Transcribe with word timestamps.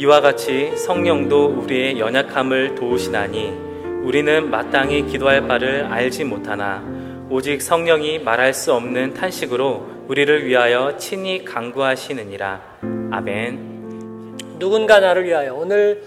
이와 0.00 0.20
같이 0.20 0.76
성령도 0.76 1.46
우리의 1.46 1.98
연약함을 1.98 2.76
도우시나니 2.76 3.48
우리는 4.04 4.48
마땅히 4.48 5.04
기도할 5.04 5.48
바를 5.48 5.86
알지 5.86 6.22
못하나 6.22 6.84
오직 7.28 7.60
성령이 7.60 8.20
말할 8.20 8.54
수 8.54 8.72
없는 8.74 9.14
탄식으로 9.14 10.04
우리를 10.06 10.46
위하여 10.46 10.96
친히 10.98 11.44
강구하시느니라. 11.44 12.78
아멘. 13.10 14.38
누군가 14.60 15.00
나를 15.00 15.24
위하여 15.24 15.52
오늘 15.52 16.04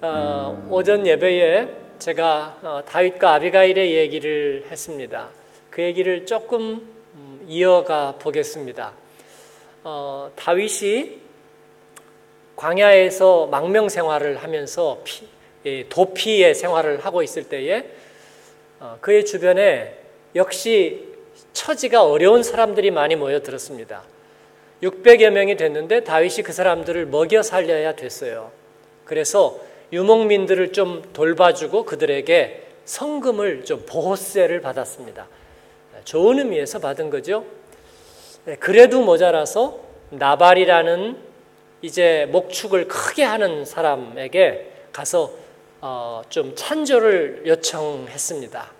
어, 0.00 0.64
오전 0.70 1.04
예배에 1.04 1.68
제가 1.98 2.58
어, 2.62 2.80
다윗과 2.86 3.34
아비가일의 3.34 3.92
얘기를 3.96 4.64
했습니다. 4.70 5.30
그 5.70 5.82
얘기를 5.82 6.26
조금 6.26 6.80
음, 7.16 7.44
이어가 7.48 8.14
보겠습니다. 8.20 8.92
어, 9.82 10.30
다윗이 10.36 11.25
광야에서 12.56 13.46
망명 13.46 13.88
생활을 13.88 14.38
하면서 14.38 15.02
피, 15.04 15.88
도피의 15.88 16.54
생활을 16.54 17.04
하고 17.04 17.22
있을 17.22 17.44
때에 17.44 17.84
어, 18.80 18.98
그의 19.00 19.24
주변에 19.24 19.98
역시 20.34 21.14
처지가 21.52 22.04
어려운 22.04 22.42
사람들이 22.42 22.90
많이 22.90 23.16
모여들었습니다. 23.16 24.02
600여 24.82 25.30
명이 25.30 25.56
됐는데 25.56 26.04
다윗이 26.04 26.42
그 26.44 26.52
사람들을 26.52 27.06
먹여 27.06 27.42
살려야 27.42 27.96
됐어요. 27.96 28.52
그래서 29.04 29.58
유목민들을 29.92 30.72
좀 30.72 31.02
돌봐주고 31.12 31.84
그들에게 31.84 32.62
성금을 32.84 33.64
좀 33.64 33.84
보호세를 33.86 34.60
받았습니다. 34.60 35.26
좋은 36.04 36.38
의미에서 36.38 36.78
받은 36.78 37.10
거죠. 37.10 37.44
네, 38.44 38.56
그래도 38.56 39.02
모자라서 39.02 39.80
나발이라는 40.10 41.25
이제 41.86 42.26
목축을 42.32 42.88
크게 42.88 43.22
하는 43.22 43.64
사람에게 43.64 44.72
가서 44.92 45.30
어, 45.80 46.20
좀 46.28 46.52
찬조를 46.56 47.44
요청했습니다. 47.46 48.72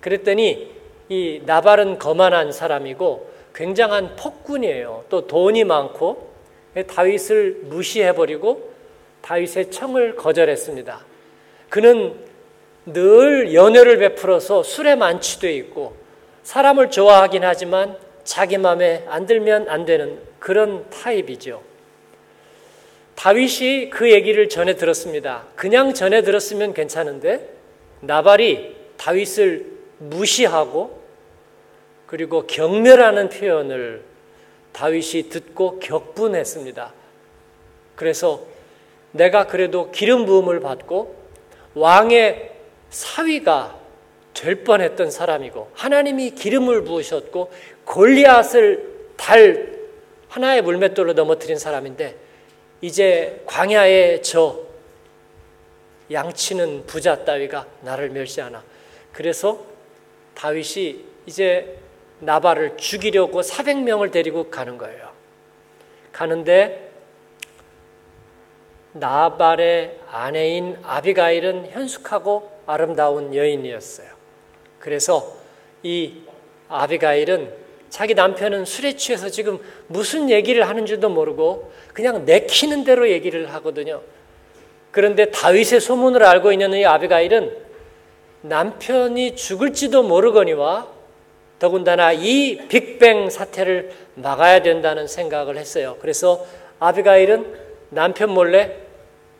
그랬더니 0.00 0.70
이 1.08 1.42
나발은 1.44 1.98
거만한 1.98 2.52
사람이고 2.52 3.28
굉장한 3.56 4.14
폭군이에요. 4.14 5.06
또 5.08 5.26
돈이 5.26 5.64
많고 5.64 6.30
다윗을 6.86 7.62
무시해버리고 7.64 8.72
다윗의 9.22 9.72
청을 9.72 10.14
거절했습니다. 10.14 11.04
그는 11.68 12.14
늘 12.86 13.52
연애를 13.52 13.98
베풀어서 13.98 14.62
술에 14.62 14.94
만취돼 14.94 15.52
있고 15.56 15.96
사람을 16.44 16.92
좋아하긴 16.92 17.42
하지만 17.42 17.96
자기 18.22 18.58
마음에 18.58 19.04
안 19.08 19.26
들면 19.26 19.68
안 19.68 19.84
되는 19.84 20.20
그런 20.38 20.88
타입이죠. 20.90 21.73
다윗이 23.16 23.90
그 23.90 24.10
얘기를 24.10 24.48
전해 24.48 24.74
들었습니다. 24.76 25.44
그냥 25.54 25.94
전해 25.94 26.22
들었으면 26.22 26.74
괜찮은데 26.74 27.48
나발이 28.00 28.76
다윗을 28.96 29.66
무시하고 29.98 31.02
그리고 32.06 32.46
경멸하는 32.46 33.28
표현을 33.28 34.02
다윗이 34.72 35.28
듣고 35.30 35.78
격분했습니다. 35.78 36.92
그래서 37.96 38.44
내가 39.12 39.46
그래도 39.46 39.90
기름 39.92 40.26
부음을 40.26 40.60
받고 40.60 41.14
왕의 41.74 42.50
사위가 42.90 43.78
될 44.34 44.64
뻔했던 44.64 45.10
사람이고 45.10 45.70
하나님이 45.74 46.32
기름을 46.32 46.82
부으셨고 46.82 47.52
골리앗을 47.84 48.94
달 49.16 49.74
하나의 50.28 50.62
물맷돌로 50.62 51.12
넘어뜨린 51.12 51.56
사람인데 51.56 52.16
이제 52.80 53.42
광야에 53.46 54.20
저 54.22 54.58
양치는 56.10 56.86
부자 56.86 57.24
따위가 57.24 57.66
나를 57.80 58.10
멸시하나 58.10 58.62
그래서 59.12 59.64
다윗이 60.34 61.04
이제 61.26 61.78
나발을 62.20 62.76
죽이려고 62.76 63.40
400명을 63.40 64.10
데리고 64.10 64.50
가는 64.50 64.76
거예요. 64.76 65.10
가는데 66.12 66.90
나발의 68.92 70.00
아내인 70.08 70.78
아비가일은 70.82 71.70
현숙하고 71.70 72.50
아름다운 72.66 73.34
여인이었어요. 73.34 74.08
그래서 74.78 75.36
이 75.82 76.22
아비가일은 76.68 77.63
자기 77.94 78.14
남편은 78.14 78.64
술에 78.64 78.96
취해서 78.96 79.28
지금 79.28 79.60
무슨 79.86 80.28
얘기를 80.28 80.68
하는 80.68 80.84
줄도 80.84 81.10
모르고 81.10 81.70
그냥 81.92 82.24
내키는 82.24 82.82
대로 82.82 83.08
얘기를 83.08 83.54
하거든요. 83.54 84.00
그런데 84.90 85.30
다윗의 85.30 85.80
소문을 85.80 86.24
알고 86.24 86.50
있는 86.50 86.72
이 86.72 86.84
아비가일은 86.84 87.56
남편이 88.40 89.36
죽을지도 89.36 90.02
모르거니와 90.02 90.88
더군다나 91.60 92.10
이 92.10 92.66
빅뱅 92.66 93.30
사태를 93.30 93.92
막아야 94.16 94.60
된다는 94.60 95.06
생각을 95.06 95.56
했어요. 95.56 95.96
그래서 96.00 96.44
아비가일은 96.80 97.46
남편 97.90 98.30
몰래 98.30 98.76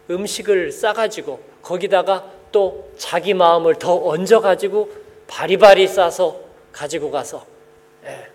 음식을 0.08 0.70
싸가지고 0.70 1.40
거기다가 1.60 2.30
또 2.52 2.88
자기 2.98 3.34
마음을 3.34 3.80
더 3.80 3.96
얹어가지고 3.96 4.92
바리바리 5.26 5.88
싸서 5.88 6.40
가지고 6.70 7.10
가서 7.10 7.44
예, 8.06 8.33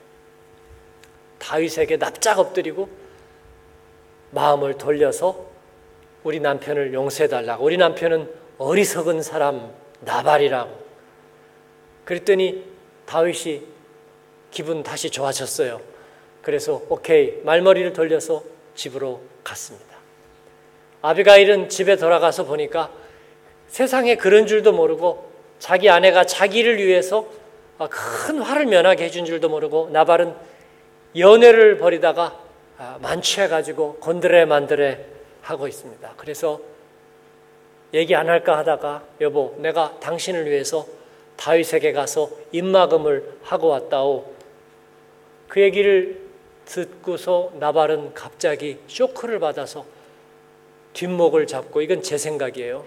다윗에게 1.39 1.97
납작 1.97 2.39
엎드리고 2.39 2.89
마음을 4.31 4.77
돌려서 4.77 5.47
우리 6.23 6.39
남편을 6.39 6.93
용서해 6.93 7.27
달라고 7.27 7.63
우리 7.63 7.77
남편은 7.77 8.29
어리석은 8.57 9.21
사람 9.21 9.71
나발이라고 10.01 10.89
그랬더니 12.05 12.63
다윗이 13.05 13.63
기분 14.51 14.83
다시 14.83 15.09
좋아졌어요. 15.09 15.81
그래서 16.41 16.81
오케이 16.89 17.41
말머리를 17.43 17.93
돌려서 17.93 18.43
집으로 18.75 19.21
갔습니다. 19.43 19.97
아비가일은 21.01 21.69
집에 21.69 21.95
돌아가서 21.95 22.45
보니까 22.45 22.91
세상에 23.67 24.15
그런 24.15 24.47
줄도 24.47 24.73
모르고 24.73 25.29
자기 25.59 25.89
아내가 25.89 26.23
자기를 26.25 26.77
위해서 26.77 27.27
큰 27.89 28.41
화를 28.41 28.65
면하게 28.65 29.05
해준 29.05 29.25
줄도 29.25 29.49
모르고 29.49 29.89
나발은 29.91 30.33
연애를 31.15 31.77
벌이다가 31.77 32.39
만취해가지고 33.01 33.95
건드레 33.95 34.45
만드레 34.45 35.05
하고 35.41 35.67
있습니다. 35.67 36.13
그래서 36.17 36.59
얘기 37.93 38.15
안 38.15 38.29
할까 38.29 38.57
하다가 38.57 39.03
여보 39.21 39.55
내가 39.57 39.99
당신을 39.99 40.49
위해서 40.49 40.85
다윗에게 41.37 41.93
가서 41.93 42.29
입막음을 42.51 43.39
하고 43.43 43.69
왔다오. 43.69 44.25
그 45.47 45.61
얘기를 45.61 46.21
듣고서 46.65 47.51
나발은 47.55 48.13
갑자기 48.13 48.77
쇼크를 48.87 49.39
받아서 49.39 49.85
뒷목을 50.93 51.47
잡고 51.47 51.81
이건 51.81 52.03
제 52.03 52.17
생각이에요. 52.17 52.85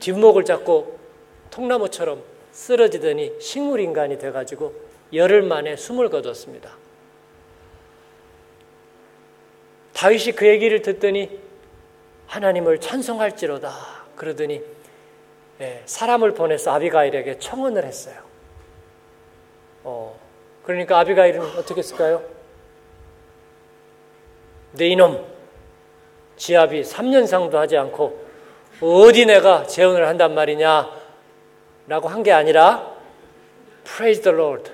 뒷목을 0.00 0.44
잡고 0.44 0.98
통나무처럼 1.50 2.22
쓰러지더니 2.52 3.40
식물 3.40 3.80
인간이 3.80 4.18
돼가지고 4.18 4.72
열흘 5.12 5.42
만에 5.42 5.76
숨을 5.76 6.08
거뒀습니다. 6.08 6.85
다윗이 9.96 10.32
그 10.32 10.46
얘기를 10.46 10.82
듣더니 10.82 11.40
하나님을 12.26 12.80
찬송할지로다 12.80 13.72
그러더니 14.14 14.62
예, 15.62 15.82
사람을 15.86 16.34
보내서 16.34 16.70
아비가일에게 16.74 17.38
청혼을 17.38 17.82
했어요. 17.84 18.16
어, 19.84 20.20
그러니까 20.64 20.98
아비가일은 20.98 21.40
어떻게 21.56 21.78
했을까요? 21.78 22.22
내 24.72 24.88
이놈, 24.88 25.24
지압이 26.36 26.82
3년상도 26.82 27.52
하지 27.52 27.78
않고 27.78 28.26
어디 28.82 29.24
내가 29.24 29.66
재혼을 29.66 30.06
한단 30.06 30.34
말이냐 30.34 30.90
라고 31.88 32.08
한 32.08 32.22
게 32.22 32.32
아니라 32.32 32.94
Praise 33.84 34.22
the 34.22 34.36
Lord. 34.36 34.70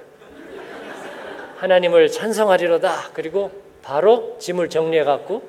하나님을 1.58 2.08
찬성하리로다. 2.10 3.10
그리고 3.12 3.61
바로 3.82 4.36
짐을 4.38 4.70
정리해 4.70 5.04
갖고 5.04 5.42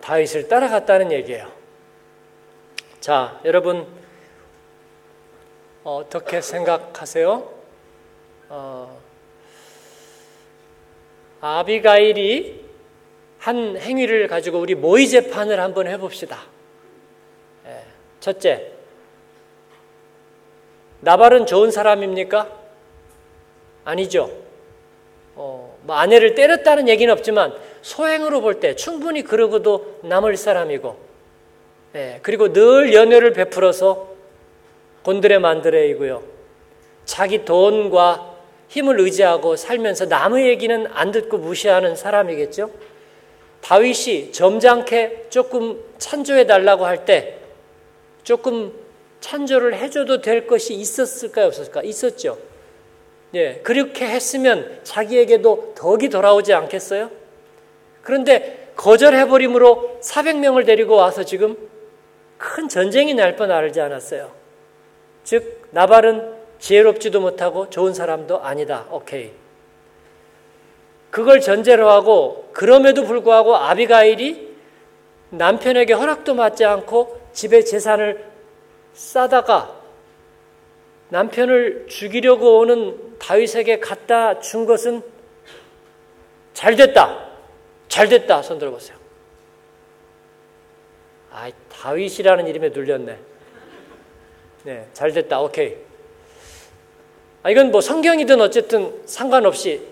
다윗을 0.00 0.48
따라갔다는 0.48 1.12
얘기예요. 1.12 1.50
자, 3.00 3.40
여러분 3.44 3.86
어떻게 5.84 6.40
생각하세요? 6.40 7.52
어, 8.48 9.00
아비가일이 11.40 12.64
한 13.38 13.76
행위를 13.76 14.26
가지고 14.28 14.58
우리 14.58 14.74
모의 14.74 15.08
재판을 15.08 15.60
한번 15.60 15.86
해봅시다. 15.86 16.38
예, 17.66 17.84
첫째, 18.20 18.72
나발은 21.00 21.44
좋은 21.44 21.70
사람입니까? 21.70 22.50
아니죠. 23.84 24.43
어, 25.36 25.76
뭐 25.82 25.96
아내를 25.96 26.34
때렸다는 26.34 26.88
얘기는 26.88 27.12
없지만 27.12 27.52
소행으로 27.82 28.40
볼 28.40 28.60
때 28.60 28.76
충분히 28.76 29.22
그러고도 29.22 29.98
남을 30.02 30.36
사람이고 30.36 30.96
예, 31.96 32.18
그리고 32.22 32.52
늘 32.52 32.92
연애를 32.94 33.32
베풀어서 33.32 34.08
곤드레 35.04 35.38
만드레이고요. 35.38 36.22
자기 37.04 37.44
돈과 37.44 38.34
힘을 38.68 38.98
의지하고 39.00 39.56
살면서 39.56 40.06
남의 40.06 40.48
얘기는 40.48 40.86
안 40.92 41.10
듣고 41.12 41.38
무시하는 41.38 41.94
사람이겠죠. 41.94 42.70
다윗이 43.60 44.32
점잖게 44.32 45.26
조금 45.30 45.80
찬조해 45.98 46.46
달라고 46.46 46.84
할 46.86 47.04
때 47.04 47.38
조금 48.22 48.72
찬조를 49.20 49.74
해줘도 49.76 50.20
될 50.20 50.46
것이 50.46 50.74
있었을까요, 50.74 51.46
없었을까? 51.46 51.82
있었죠. 51.82 52.38
예, 53.34 53.60
그렇게 53.62 54.06
했으면 54.06 54.78
자기에게도 54.84 55.74
덕이 55.76 56.08
돌아오지 56.08 56.52
않겠어요? 56.54 57.10
그런데 58.02 58.72
거절해버림으로 58.76 59.98
400명을 60.02 60.66
데리고 60.66 60.96
와서 60.96 61.24
지금 61.24 61.56
큰 62.38 62.68
전쟁이 62.68 63.14
날 63.14 63.36
뻔 63.36 63.50
알지 63.50 63.80
않았어요. 63.80 64.30
즉, 65.24 65.62
나발은 65.70 66.34
지혜롭지도 66.58 67.20
못하고 67.20 67.70
좋은 67.70 67.94
사람도 67.94 68.42
아니다. 68.42 68.86
오케이. 68.90 69.32
그걸 71.10 71.40
전제로 71.40 71.90
하고 71.90 72.48
그럼에도 72.52 73.04
불구하고 73.04 73.56
아비가일이 73.56 74.54
남편에게 75.30 75.92
허락도 75.92 76.36
받지 76.36 76.64
않고 76.64 77.20
집에 77.32 77.62
재산을 77.62 78.24
싸다가 78.92 79.74
남편을 81.08 81.86
죽이려고 81.88 82.58
오는 82.58 83.13
다윗에게 83.24 83.80
갖다 83.80 84.38
준 84.38 84.66
것은 84.66 85.02
잘 86.52 86.76
됐다. 86.76 87.30
잘 87.88 88.08
됐다. 88.08 88.42
손 88.42 88.58
들어보세요. 88.58 88.98
아, 91.30 91.50
다윗이라는 91.70 92.46
이름에 92.46 92.68
눌렸네. 92.68 93.18
네, 94.64 94.88
잘 94.92 95.12
됐다. 95.12 95.40
오케이. 95.40 95.76
아, 97.42 97.50
이건 97.50 97.70
뭐 97.70 97.80
성경이든 97.80 98.40
어쨌든 98.42 99.02
상관없이 99.06 99.86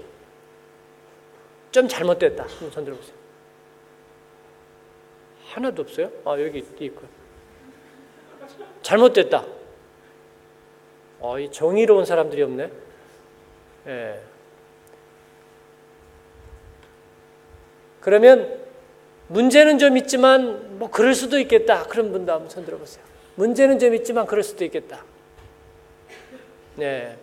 좀 1.70 1.88
잘못됐다. 1.88 2.46
손 2.48 2.84
들어보세요. 2.84 3.16
하나도 5.46 5.82
없어요? 5.82 6.10
아, 6.26 6.38
여기 6.38 6.58
있고. 6.80 7.02
잘못됐다. 8.82 9.44
어, 11.20 11.38
이 11.38 11.50
정의로운 11.50 12.04
사람들이 12.04 12.42
없네. 12.42 12.91
예. 13.86 14.20
그러면 18.00 18.60
문제는 19.28 19.78
좀 19.78 19.96
있지만 19.96 20.78
뭐 20.78 20.90
그럴 20.90 21.14
수도 21.14 21.38
있겠다. 21.38 21.84
그런 21.84 22.12
분도 22.12 22.32
한번 22.32 22.50
손 22.50 22.64
들어보세요. 22.64 23.04
문제는 23.36 23.78
좀 23.78 23.94
있지만 23.94 24.26
그럴 24.26 24.42
수도 24.42 24.64
있겠다. 24.64 25.04
네. 26.76 27.16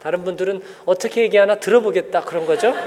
다른 0.00 0.22
분들은 0.24 0.62
어떻게 0.86 1.22
얘기하나 1.22 1.56
들어보겠다 1.56 2.22
그런 2.22 2.46
거죠. 2.46 2.70
네. 2.70 2.80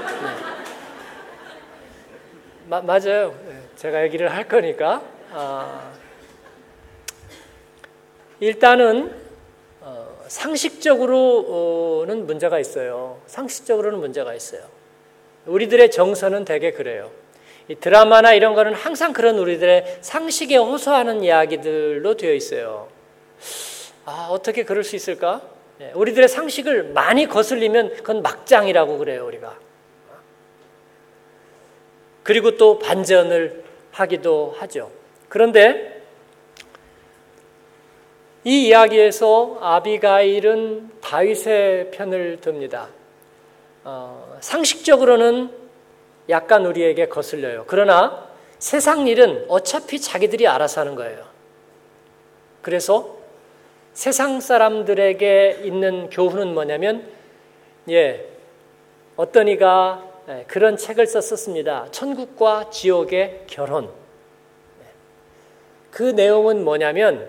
마, 2.68 2.80
맞아요. 2.80 3.38
네. 3.46 3.62
제가 3.76 4.02
얘기를 4.04 4.32
할 4.32 4.48
거니까. 4.48 5.02
아, 5.30 5.92
일단은 8.40 9.08
어, 9.08 9.21
상식적으로는 10.32 12.24
문제가 12.24 12.58
있어요. 12.58 13.20
상식적으로는 13.26 13.98
문제가 13.98 14.32
있어요. 14.32 14.62
우리들의 15.44 15.90
정서는 15.90 16.46
대개 16.46 16.72
그래요. 16.72 17.10
이 17.68 17.74
드라마나 17.74 18.32
이런 18.32 18.54
거는 18.54 18.72
항상 18.72 19.12
그런 19.12 19.38
우리들의 19.38 19.98
상식에 20.00 20.56
호소하는 20.56 21.22
이야기들로 21.22 22.16
되어 22.16 22.32
있어요. 22.32 22.88
아, 24.06 24.28
어떻게 24.30 24.64
그럴 24.64 24.84
수 24.84 24.96
있을까? 24.96 25.42
예, 25.82 25.92
우리들의 25.94 26.28
상식을 26.28 26.84
많이 26.94 27.26
거슬리면 27.26 27.96
그건 27.96 28.22
막장이라고 28.22 28.96
그래요, 28.96 29.26
우리가. 29.26 29.58
그리고 32.22 32.56
또 32.56 32.78
반전을 32.78 33.64
하기도 33.90 34.54
하죠. 34.56 34.90
그런데 35.28 35.91
이 38.44 38.66
이야기에서 38.66 39.58
아비가일은 39.60 40.90
다윗의 41.00 41.92
편을 41.92 42.40
듭니다. 42.40 42.88
어, 43.84 44.36
상식적으로는 44.40 45.50
약간 46.28 46.66
우리에게 46.66 47.08
거슬려요. 47.08 47.64
그러나 47.66 48.28
세상 48.58 49.06
일은 49.06 49.44
어차피 49.48 50.00
자기들이 50.00 50.46
알아서 50.46 50.80
하는 50.80 50.94
거예요. 50.94 51.24
그래서 52.62 53.16
세상 53.92 54.40
사람들에게 54.40 55.60
있는 55.64 56.10
교훈은 56.10 56.54
뭐냐면, 56.54 57.06
예, 57.90 58.26
어떤 59.16 59.48
이가 59.48 60.08
예, 60.28 60.44
그런 60.46 60.76
책을 60.76 61.06
썼었습니다. 61.06 61.88
천국과 61.90 62.70
지옥의 62.70 63.42
결혼. 63.48 63.86
예. 63.86 63.90
그 65.90 66.02
내용은 66.04 66.64
뭐냐면, 66.64 67.28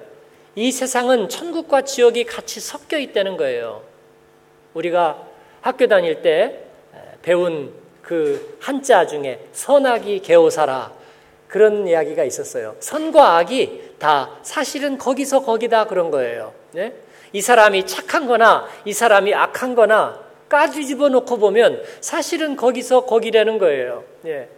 이 0.56 0.72
세상은 0.72 1.30
천국과 1.30 1.82
지옥이 1.82 2.26
같이 2.26 2.60
섞여 2.60 2.98
있다는 2.98 3.38
거예요. 3.38 3.82
우리가 4.74 5.18
학교 5.62 5.88
다닐 5.88 6.22
때 6.22 6.60
예, 6.94 6.98
배운 7.22 7.74
그 8.02 8.58
한자 8.60 9.08
중에 9.08 9.40
선악이 9.54 10.20
개오사라 10.20 10.92
그런 11.48 11.88
이야기가 11.88 12.24
있었어요. 12.24 12.76
선과 12.80 13.38
악이 13.38 13.94
다 14.00 14.38
사실은 14.44 14.98
거기서 14.98 15.42
거기다 15.44 15.86
그런 15.86 16.12
거예요. 16.12 16.54
네? 16.72 16.94
이 17.32 17.42
사람이 17.42 17.86
착한 17.88 18.28
거나 18.28 18.68
이 18.86 18.94
사람이 18.94 19.34
악한 19.34 19.76
거나 19.76 20.20
까지 20.50 20.86
집어 20.86 21.10
놓고 21.10 21.38
보면 21.38 21.82
사실은 22.00 22.56
거기서 22.56 23.06
거기라는 23.06 23.58
거예요. 23.58 24.04
네. 24.22 24.50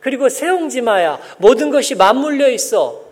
그리고 0.00 0.28
세옹지마야 0.28 1.20
모든 1.38 1.70
것이 1.70 1.94
맞물려 1.94 2.48
있어. 2.48 3.09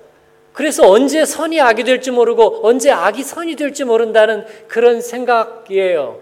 그래서 0.59 0.91
언제 0.91 1.25
선이 1.25 1.61
악이 1.61 1.85
될지 1.85 2.11
모르고 2.11 2.67
언제 2.67 2.91
악이 2.91 3.23
선이 3.23 3.55
될지 3.55 3.85
모른다는 3.85 4.45
그런 4.67 5.01
생각이에요. 5.01 6.19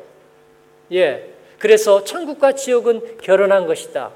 예. 0.93 1.31
그래서 1.59 2.05
천국과 2.05 2.53
지옥은 2.53 3.17
결혼한 3.23 3.67
것이다. 3.67 4.11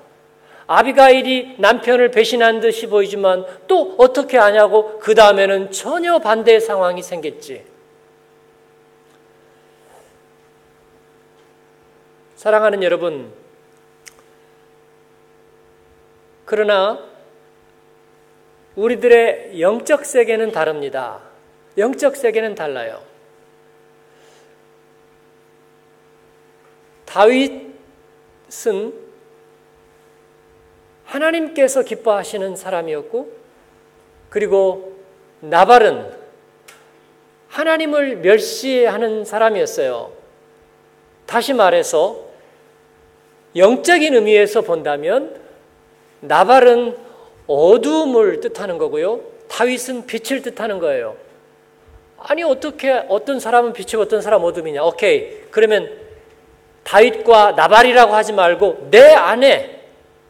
아비가일이 0.67 1.55
남편을 1.57 2.11
배신한 2.11 2.61
듯이 2.61 2.87
보이지만 2.87 3.47
또 3.67 3.95
어떻게 3.97 4.37
아냐고 4.37 4.99
그 4.99 5.15
다음에는 5.15 5.73
전혀 5.73 6.19
반대의 6.19 6.61
상황이 6.61 7.03
생겼지. 7.03 7.65
사랑하는 12.37 12.83
여러분, 12.83 13.33
그러나 16.45 17.10
우리들의 18.77 19.61
영적 19.61 20.05
세계는 20.05 20.53
다릅니다. 20.53 21.21
영적 21.77 22.17
세계는 22.17 22.55
달라요. 22.55 23.01
다윗은 27.05 28.95
하나님께서 31.05 31.83
기뻐하시는 31.83 32.55
사람이었고 32.55 33.33
그리고 34.29 34.97
나발은 35.41 36.21
하나님을 37.49 38.17
멸시하는 38.19 39.25
사람이었어요. 39.25 40.13
다시 41.27 41.53
말해서 41.53 42.29
영적인 43.57 44.15
의미에서 44.15 44.63
본다면 44.63 45.41
나발은 46.21 47.10
어두움을 47.51 48.41
뜻하는 48.41 48.79
거고요. 48.79 49.21
다윗은 49.49 50.07
빛을 50.07 50.43
뜻하는 50.43 50.79
거예요. 50.79 51.17
아니 52.17 52.45
어떻게 52.45 52.93
어떤 53.09 53.41
사람은 53.41 53.73
빛이고 53.73 54.03
어떤 54.03 54.23
사람은 54.23 54.47
어둠이냐? 54.47 54.85
오케이. 54.85 55.41
그러면 55.51 55.91
다윗과 56.85 57.53
나발이라고 57.53 58.15
하지 58.15 58.33
말고 58.33 58.89
내 58.91 59.13
안에 59.13 59.81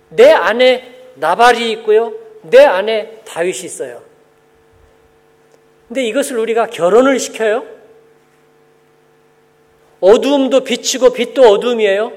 내 0.09 0.31
안에 0.31 0.95
나발이 1.17 1.71
있고요. 1.73 2.15
내 2.43 2.65
안에 2.65 3.21
다윗이 3.27 3.65
있어요. 3.65 4.03
근데 5.89 6.05
이것을 6.05 6.39
우리가 6.39 6.69
결혼을 6.69 7.19
시켜요? 7.19 7.65
어두움도 10.01 10.65
빛이고 10.65 11.13
빛도 11.13 11.43
어두움이에요? 11.43 12.13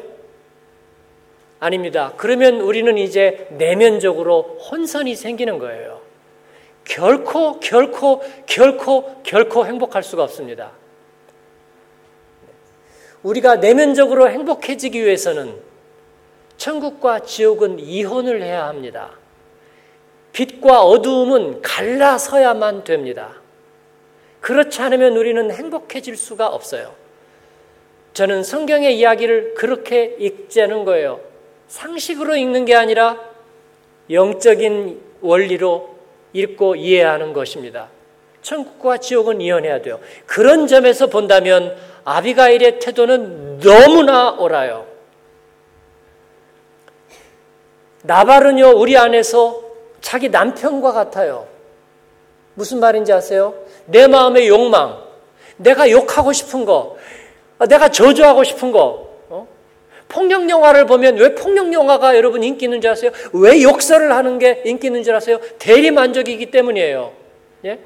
아닙니다. 1.63 2.13
그러면 2.17 2.59
우리는 2.59 2.97
이제 2.97 3.47
내면적으로 3.51 4.57
혼선이 4.69 5.15
생기는 5.15 5.59
거예요. 5.59 6.01
결코, 6.83 7.61
결코, 7.61 8.21
결코, 8.45 9.21
결코 9.23 9.65
행복할 9.65 10.03
수가 10.03 10.23
없습니다. 10.23 10.71
우리가 13.23 13.55
내면적으로 13.55 14.29
행복해지기 14.29 15.01
위해서는 15.01 15.55
천국과 16.57 17.19
지옥은 17.21 17.79
이혼을 17.79 18.43
해야 18.43 18.67
합니다. 18.67 19.11
빛과 20.33 20.83
어두움은 20.83 21.61
갈라서야만 21.61 22.83
됩니다. 22.83 23.35
그렇지 24.41 24.81
않으면 24.81 25.15
우리는 25.15 25.49
행복해질 25.49 26.17
수가 26.17 26.47
없어요. 26.47 26.93
저는 28.13 28.43
성경의 28.43 28.99
이야기를 28.99 29.53
그렇게 29.53 30.17
읽자는 30.19 30.83
거예요. 30.83 31.32
상식으로 31.73 32.35
읽는 32.35 32.65
게 32.65 32.75
아니라 32.75 33.17
영적인 34.11 35.01
원리로 35.21 35.89
읽고 36.33 36.75
이해하는 36.75 37.33
것입니다. 37.33 37.89
천국과 38.43 38.97
지옥은 38.97 39.41
이혼해야 39.41 39.81
돼요. 39.81 39.99
그런 40.27 40.67
점에서 40.67 41.07
본다면 41.07 41.75
아비가일의 42.05 42.79
태도는 42.79 43.59
너무나 43.59 44.33
옳아요. 44.33 44.85
나발은요, 48.03 48.73
우리 48.75 48.95
안에서 48.95 49.59
자기 49.99 50.29
남편과 50.29 50.91
같아요. 50.91 51.47
무슨 52.53 52.81
말인지 52.81 53.11
아세요? 53.13 53.55
내 53.87 54.05
마음의 54.05 54.47
욕망, 54.47 55.01
내가 55.57 55.89
욕하고 55.89 56.33
싶은 56.33 56.65
거, 56.65 56.97
내가 57.67 57.89
저주하고 57.89 58.43
싶은 58.43 58.71
거, 58.71 58.79
어? 58.79 59.02
폭력 60.13 60.47
영화를 60.47 60.85
보면 60.85 61.17
왜 61.17 61.33
폭력 61.33 61.73
영화가 61.73 62.15
여러분 62.15 62.43
인기 62.43 62.65
있는 62.65 62.81
줄 62.81 62.91
아세요? 62.91 63.09
왜 63.33 63.63
욕설을 63.63 64.13
하는 64.13 64.37
게 64.37 64.61
인기 64.63 64.87
있는 64.87 65.01
줄 65.01 65.15
아세요? 65.15 65.39
대리 65.57 65.89
만족이기 65.89 66.51
때문이에요. 66.51 67.11
예? 67.65 67.79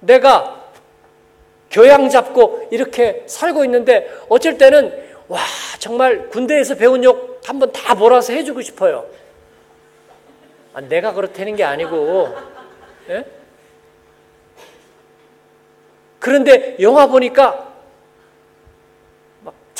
내가 0.00 0.64
교양 1.70 2.08
잡고 2.08 2.68
이렇게 2.70 3.22
살고 3.26 3.66
있는데 3.66 4.10
어쩔 4.30 4.56
때는 4.56 5.10
와 5.28 5.40
정말 5.78 6.30
군대에서 6.30 6.74
배운 6.74 7.04
욕 7.04 7.42
한번 7.44 7.70
다 7.70 7.94
몰아서 7.94 8.32
해주고 8.32 8.62
싶어요. 8.62 9.06
아, 10.72 10.80
내가 10.80 11.12
그렇다는 11.12 11.54
게 11.54 11.64
아니고 11.64 12.34
예? 13.10 13.26
그런데 16.18 16.76
영화 16.80 17.06
보니까 17.06 17.50
막 17.52 17.69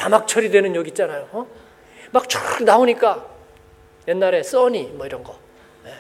자막 0.01 0.27
처리되는 0.27 0.75
욕 0.77 0.89
있잖아요. 0.89 1.29
어? 1.31 1.47
막쫙 2.11 2.63
나오니까 2.65 3.27
옛날에 4.09 4.43
써니 4.43 4.85
뭐 4.95 5.05
이런 5.05 5.23
거 5.23 5.39
예? 5.85 5.93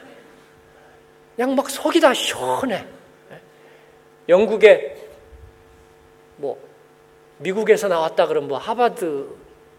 그냥 1.36 1.54
막 1.54 1.68
속이 1.68 2.00
다 2.00 2.14
시원해. 2.14 2.86
영국에 4.26 4.96
뭐 6.38 6.58
미국에서 7.36 7.88
나왔다 7.88 8.26
그러면 8.26 8.48
뭐 8.48 8.56
하버드 8.56 9.28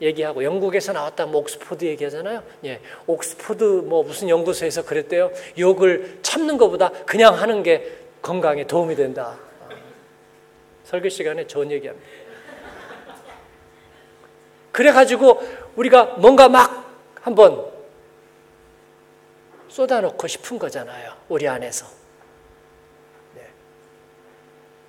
얘기하고 0.01 0.43
영국에서 0.43 0.93
나왔다 0.93 1.25
뭐 1.25 1.41
옥스퍼드 1.41 1.83
얘기하잖아요. 1.85 2.43
예. 2.65 2.79
옥스퍼드 3.07 3.63
뭐 3.63 4.03
무슨 4.03 4.29
연구소에서 4.29 4.85
그랬대요. 4.85 5.31
욕을 5.57 6.19
참는 6.21 6.59
것보다 6.59 6.89
그냥 7.07 7.33
하는 7.33 7.63
게 7.63 7.91
건강에 8.21 8.67
도움이 8.67 8.95
된다. 8.95 9.39
설교 10.83 11.09
시간에 11.09 11.47
좋은 11.47 11.71
얘기합니다. 11.71 12.07
그래가지고 14.71 15.41
우리가 15.75 16.15
뭔가 16.17 16.49
막 16.49 16.89
한번 17.21 17.65
쏟아놓고 19.67 20.27
싶은 20.27 20.59
거잖아요. 20.59 21.13
우리 21.29 21.47
안에서. 21.47 21.85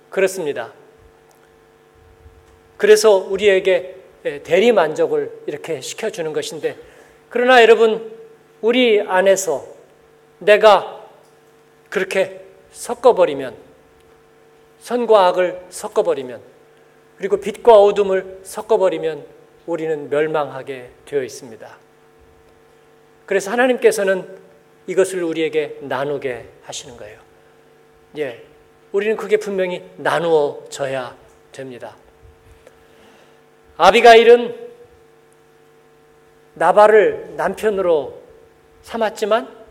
그렇습니다. 0.09 0.71
그래서 2.77 3.15
우리에게 3.15 3.95
대리 4.43 4.71
만족을 4.71 5.43
이렇게 5.47 5.81
시켜주는 5.81 6.31
것인데, 6.33 6.77
그러나 7.29 7.61
여러분, 7.61 8.13
우리 8.61 9.01
안에서 9.01 9.65
내가 10.37 11.07
그렇게 11.89 12.45
섞어버리면, 12.71 13.55
선과 14.81 15.27
악을 15.27 15.65
섞어버리면, 15.69 16.41
그리고 17.17 17.37
빛과 17.37 17.79
어둠을 17.79 18.41
섞어버리면 18.43 19.25
우리는 19.65 20.09
멸망하게 20.09 20.89
되어 21.05 21.23
있습니다. 21.23 21.77
그래서 23.25 23.51
하나님께서는 23.51 24.27
이것을 24.87 25.23
우리에게 25.23 25.79
나누게 25.81 26.49
하시는 26.63 26.97
거예요. 26.97 27.19
예. 28.17 28.43
우리는 28.91 29.15
그게 29.15 29.37
분명히 29.37 29.83
나누어져야 29.97 31.15
됩니다. 31.51 31.95
아비가일은 33.77 34.63
나발을 36.55 37.33
남편으로 37.35 38.21
삼았지만 38.83 39.63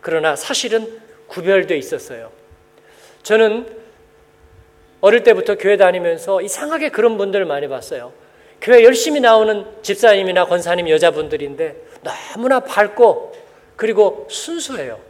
그러나 0.00 0.36
사실은 0.36 1.00
구별되어 1.26 1.76
있었어요. 1.76 2.30
저는 3.22 3.78
어릴 5.00 5.22
때부터 5.22 5.56
교회 5.56 5.76
다니면서 5.76 6.40
이상하게 6.42 6.90
그런 6.90 7.18
분들을 7.18 7.44
많이 7.46 7.68
봤어요. 7.68 8.12
교회 8.60 8.84
열심히 8.84 9.20
나오는 9.20 9.64
집사님이나 9.82 10.46
권사님 10.46 10.88
여자분들인데 10.88 11.76
너무나 12.02 12.60
밝고 12.60 13.34
그리고 13.76 14.26
순수해요. 14.30 15.00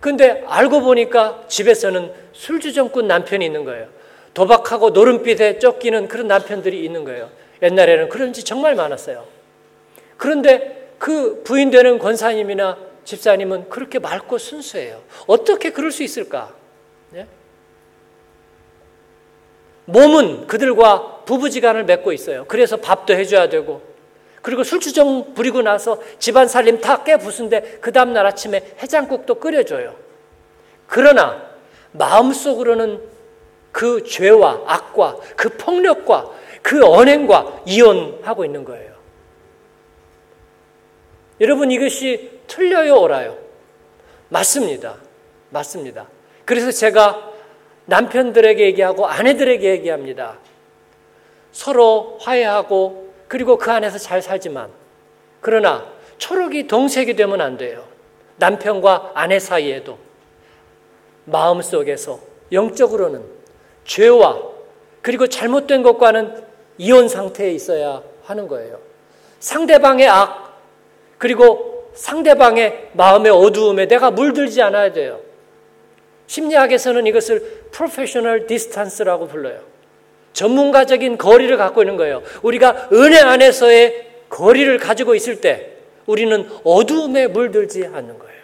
근데 0.00 0.44
알고 0.46 0.80
보니까 0.80 1.44
집에서는 1.48 2.12
술주정꾼 2.32 3.06
남편이 3.06 3.44
있는 3.44 3.64
거예요. 3.64 3.88
도박하고 4.34 4.90
노름빛에 4.90 5.58
쫓기는 5.58 6.08
그런 6.08 6.28
남편들이 6.28 6.84
있는 6.84 7.04
거예요. 7.04 7.30
옛날에는 7.62 8.08
그런 8.08 8.32
지 8.32 8.44
정말 8.44 8.74
많았어요. 8.74 9.24
그런데 10.16 10.92
그 10.98 11.42
부인되는 11.44 11.98
권사님이나 11.98 12.78
집사님은 13.04 13.68
그렇게 13.68 13.98
맑고 13.98 14.38
순수해요. 14.38 15.00
어떻게 15.26 15.70
그럴 15.70 15.90
수 15.90 16.02
있을까? 16.02 16.54
네? 17.10 17.26
몸은 19.88 20.46
그들과 20.46 21.22
부부지간을 21.24 21.84
맺고 21.84 22.12
있어요. 22.12 22.44
그래서 22.46 22.76
밥도 22.76 23.14
해줘야 23.14 23.48
되고, 23.48 23.80
그리고 24.42 24.62
술주정 24.62 25.32
부리고 25.34 25.62
나서 25.62 25.98
집안 26.18 26.46
살림 26.46 26.80
다 26.80 27.02
깨부순데 27.02 27.78
그 27.80 27.90
다음날 27.90 28.26
아침에 28.26 28.74
해장국도 28.82 29.36
끓여줘요. 29.36 29.94
그러나 30.86 31.42
마음속으로는 31.92 33.00
그 33.72 34.04
죄와 34.04 34.62
악과 34.66 35.16
그 35.36 35.56
폭력과 35.56 36.30
그 36.62 36.84
언행과 36.84 37.62
이혼하고 37.66 38.44
있는 38.44 38.64
거예요. 38.64 38.92
여러분 41.40 41.70
이것이 41.70 42.40
틀려요, 42.46 43.00
옳아요? 43.00 43.38
맞습니다. 44.28 44.96
맞습니다. 45.50 46.08
그래서 46.44 46.70
제가 46.70 47.32
남편들에게 47.88 48.64
얘기하고 48.66 49.06
아내들에게 49.06 49.68
얘기합니다. 49.70 50.38
서로 51.52 52.18
화해하고 52.20 53.12
그리고 53.28 53.56
그 53.56 53.70
안에서 53.70 53.98
잘 53.98 54.20
살지만 54.20 54.70
그러나 55.40 55.86
초록이 56.18 56.66
동색이 56.66 57.16
되면 57.16 57.40
안 57.40 57.56
돼요. 57.56 57.84
남편과 58.36 59.12
아내 59.14 59.38
사이에도 59.38 59.98
마음속에서 61.24 62.20
영적으로는 62.52 63.24
죄와 63.84 64.42
그리고 65.00 65.26
잘못된 65.26 65.82
것과는 65.82 66.44
이혼 66.76 67.08
상태에 67.08 67.52
있어야 67.52 68.02
하는 68.24 68.48
거예요. 68.48 68.78
상대방의 69.40 70.08
악 70.08 70.60
그리고 71.16 71.90
상대방의 71.94 72.90
마음의 72.92 73.32
어두움에 73.32 73.88
내가 73.88 74.10
물들지 74.10 74.60
않아야 74.60 74.92
돼요. 74.92 75.20
심리학에서는 76.28 77.06
이것을 77.06 77.40
professional 77.72 78.46
distance라고 78.46 79.26
불러요. 79.26 79.60
전문가적인 80.34 81.18
거리를 81.18 81.56
갖고 81.56 81.82
있는 81.82 81.96
거예요. 81.96 82.22
우리가 82.42 82.90
은혜 82.92 83.18
안에서의 83.18 84.06
거리를 84.28 84.78
가지고 84.78 85.14
있을 85.16 85.40
때 85.40 85.72
우리는 86.06 86.48
어두움에 86.62 87.26
물들지 87.26 87.84
않는 87.86 88.18
거예요. 88.18 88.38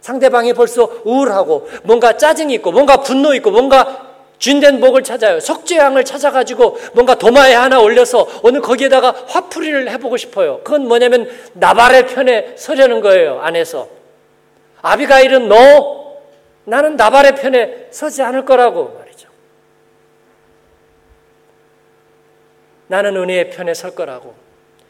상대방이 0.00 0.54
벌써 0.54 0.90
우울하고 1.04 1.68
뭔가 1.84 2.16
짜증이 2.16 2.54
있고 2.54 2.72
뭔가 2.72 2.98
분노 2.98 3.34
있고 3.34 3.50
뭔가 3.50 4.14
쥔된 4.38 4.80
목을 4.80 5.02
찾아요. 5.02 5.40
석재향을 5.40 6.04
찾아가지고 6.04 6.78
뭔가 6.94 7.14
도마에 7.14 7.54
하나 7.54 7.80
올려서 7.80 8.40
오늘 8.42 8.60
거기에다가 8.60 9.14
화풀이를 9.28 9.90
해보고 9.92 10.16
싶어요. 10.16 10.60
그건 10.64 10.88
뭐냐면 10.88 11.30
나발의 11.54 12.08
편에 12.08 12.54
서려는 12.56 13.00
거예요. 13.00 13.40
안에서. 13.40 13.88
아비가일은 14.82 15.48
너 15.48 16.03
나는 16.64 16.96
나발의 16.96 17.36
편에 17.36 17.88
서지 17.90 18.22
않을 18.22 18.44
거라고 18.44 19.04
나는 22.86 23.16
은혜의 23.16 23.50
편에 23.50 23.74
설 23.74 23.94
거라고. 23.94 24.34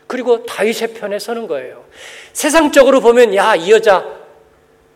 그리고 0.07 0.45
다윗의 0.45 0.95
편에 0.95 1.19
서는 1.19 1.47
거예요. 1.47 1.85
세상적으로 2.33 3.01
보면 3.01 3.35
야, 3.35 3.55
이 3.55 3.71
여자 3.71 4.05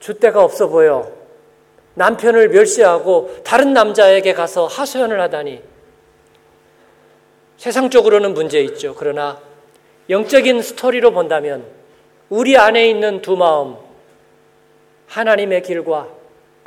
줏대가 0.00 0.37
없어 0.37 0.68
보여. 0.68 1.12
남편을 1.94 2.50
멸시하고 2.50 3.42
다른 3.44 3.73
남자에게 3.73 4.32
가서 4.32 4.66
하소연을 4.66 5.20
하다니. 5.20 5.62
세상적으로는 7.56 8.35
문제 8.35 8.61
있죠. 8.61 8.94
그러나 8.94 9.40
영적인 10.08 10.62
스토리로 10.62 11.12
본다면 11.12 11.64
우리 12.28 12.56
안에 12.56 12.88
있는 12.88 13.20
두 13.20 13.37
마음, 13.37 13.76
하나님의 15.08 15.62
길과 15.62 16.08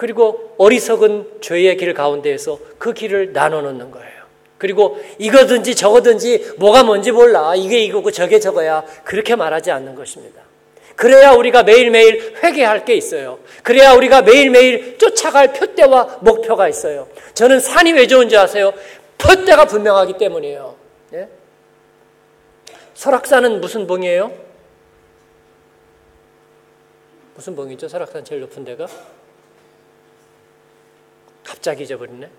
그리고 0.01 0.55
어리석은 0.57 1.41
죄의 1.41 1.77
길 1.77 1.93
가운데에서 1.93 2.57
그 2.79 2.91
길을 2.91 3.33
나눠 3.33 3.61
놓는 3.61 3.91
거예요. 3.91 4.23
그리고 4.57 4.99
이거든지 5.19 5.75
저거든지 5.75 6.55
뭐가 6.57 6.83
뭔지 6.83 7.11
몰라. 7.11 7.53
이게 7.55 7.83
이거고 7.83 8.09
저게 8.09 8.39
저거야. 8.39 8.83
그렇게 9.03 9.35
말하지 9.35 9.69
않는 9.69 9.93
것입니다. 9.93 10.41
그래야 10.95 11.33
우리가 11.33 11.61
매일매일 11.61 12.33
회개할 12.41 12.83
게 12.83 12.95
있어요. 12.95 13.37
그래야 13.61 13.93
우리가 13.93 14.23
매일매일 14.23 14.97
쫓아갈 14.97 15.53
표대와 15.53 16.17
목표가 16.21 16.67
있어요. 16.67 17.07
저는 17.35 17.59
산이 17.59 17.93
왜 17.93 18.07
좋은지 18.07 18.35
아세요? 18.35 18.73
표대가 19.19 19.65
분명하기 19.65 20.17
때문이에요. 20.17 20.75
예? 21.13 21.29
설악산은 22.95 23.61
무슨 23.61 23.85
봉이에요? 23.85 24.31
무슨 27.35 27.55
봉이죠? 27.55 27.87
설악산 27.87 28.25
제일 28.25 28.41
높은 28.41 28.65
데가? 28.65 28.87
갑자기 31.51 31.83
잊어버리네. 31.83 32.29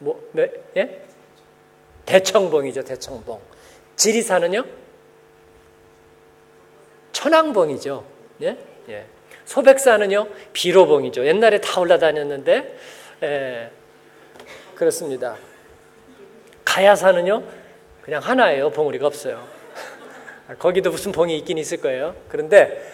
뭐, 0.00 0.28
네? 0.32 0.50
예? 0.76 1.02
대청봉이죠, 2.04 2.82
대청봉. 2.82 3.40
지리산은요? 3.94 4.64
천왕봉이죠. 7.12 8.04
예? 8.42 8.56
예. 8.88 9.06
소백산은요? 9.44 10.26
비로봉이죠. 10.52 11.26
옛날에 11.26 11.60
다 11.60 11.80
올라다녔는데, 11.80 12.78
예. 13.22 13.70
그렇습니다. 14.74 15.36
가야산은요? 16.64 17.44
그냥 18.02 18.20
하나예요. 18.20 18.70
봉우리가 18.70 19.06
없어요. 19.06 19.46
거기도 20.58 20.90
무슨 20.90 21.12
봉이 21.12 21.38
있긴 21.38 21.56
있을 21.56 21.80
거예요. 21.80 22.16
그런데 22.28 22.84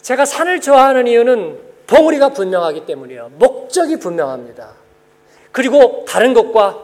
제가 0.00 0.24
산을 0.24 0.62
좋아하는 0.62 1.06
이유는 1.06 1.73
봉우리가 1.86 2.30
분명하기 2.30 2.86
때문이에요. 2.86 3.30
목적이 3.34 3.98
분명합니다. 3.98 4.72
그리고 5.52 6.04
다른 6.08 6.34
것과 6.34 6.78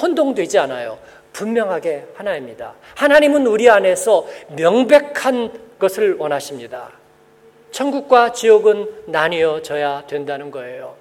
혼동되지 0.00 0.58
않아요. 0.58 0.98
분명하게 1.32 2.08
하나입니다. 2.14 2.74
하나님은 2.96 3.46
우리 3.46 3.70
안에서 3.70 4.26
명백한 4.56 5.52
것을 5.78 6.16
원하십니다. 6.16 6.90
천국과 7.70 8.32
지옥은 8.32 9.04
나뉘어져야 9.06 10.04
된다는 10.06 10.50
거예요. 10.50 10.96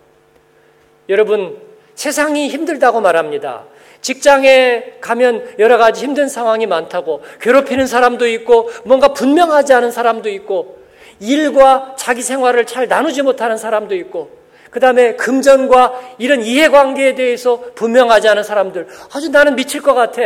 여러분, 1.10 1.60
세상이 1.96 2.48
힘들다고 2.48 3.02
말합니다. 3.02 3.66
직장에 4.02 4.94
가면 5.02 5.56
여러 5.60 5.78
가지 5.78 6.04
힘든 6.04 6.30
상황이 6.30 6.66
많다고 6.68 7.22
괴롭히는 7.42 7.88
사람도 7.88 8.28
있고 8.28 8.70
뭔가 8.86 9.10
분명하지 9.10 9.74
않은 9.74 9.92
사람도 9.92 10.30
있고 10.30 10.79
일과 11.20 11.96
자기 11.98 12.22
생활을 12.22 12.66
잘 12.66 12.88
나누지 12.88 13.22
못하는 13.22 13.58
사람도 13.58 13.96
있고 13.96 14.32
그 14.70 14.80
다음에 14.80 15.16
금전과 15.16 16.16
이런 16.20 16.42
이해관계에 16.44 17.16
대해서 17.16 17.60
분명하지 17.76 18.28
않은 18.30 18.44
사람들 18.44 18.88
아주 19.14 19.30
나는 19.30 19.56
미칠 19.56 19.82
것 19.82 19.94
같아. 19.94 20.22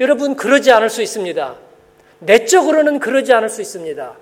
여러분 0.00 0.36
그러지 0.36 0.70
않을 0.70 0.90
수 0.90 1.02
있습니다. 1.02 1.54
내적으로는 2.20 3.00
그러지 3.00 3.32
않을 3.32 3.48
수 3.48 3.60
있습니다. 3.60 4.14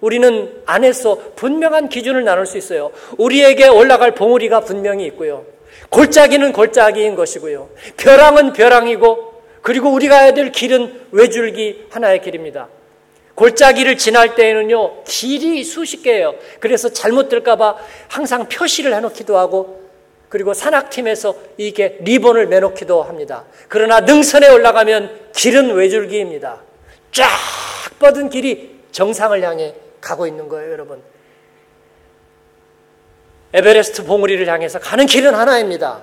우리는 0.00 0.62
안에서 0.66 1.18
분명한 1.36 1.88
기준을 1.88 2.24
나눌 2.24 2.46
수 2.46 2.58
있어요. 2.58 2.90
우리에게 3.16 3.68
올라갈 3.68 4.12
봉우리가 4.14 4.60
분명히 4.60 5.06
있고요. 5.06 5.46
골짜기는 5.90 6.52
골짜기인 6.52 7.14
것이고요. 7.14 7.70
벼랑은 7.96 8.52
벼랑이고 8.52 9.42
그리고 9.62 9.90
우리가 9.90 10.18
해야 10.18 10.34
될 10.34 10.52
길은 10.52 11.08
외줄기 11.12 11.86
하나의 11.90 12.20
길입니다. 12.20 12.68
골짜기를 13.36 13.96
지날 13.98 14.34
때에는요, 14.34 15.04
길이 15.04 15.62
수십 15.62 16.02
개예요. 16.02 16.34
그래서 16.58 16.88
잘못 16.88 17.28
들까봐 17.28 17.76
항상 18.08 18.48
표시를 18.48 18.94
해놓기도 18.94 19.38
하고, 19.38 19.86
그리고 20.28 20.54
산악팀에서 20.54 21.36
이게 21.56 21.98
리본을 22.00 22.48
매놓기도 22.48 23.02
합니다. 23.02 23.44
그러나 23.68 24.00
능선에 24.00 24.48
올라가면 24.48 25.30
길은 25.36 25.74
외줄기입니다. 25.74 26.62
쫙 27.12 27.28
뻗은 27.98 28.30
길이 28.30 28.80
정상을 28.90 29.40
향해 29.42 29.74
가고 30.00 30.26
있는 30.26 30.48
거예요, 30.48 30.72
여러분. 30.72 31.00
에베레스트 33.52 34.04
봉우리를 34.04 34.46
향해서 34.48 34.80
가는 34.80 35.06
길은 35.06 35.34
하나입니다. 35.34 36.02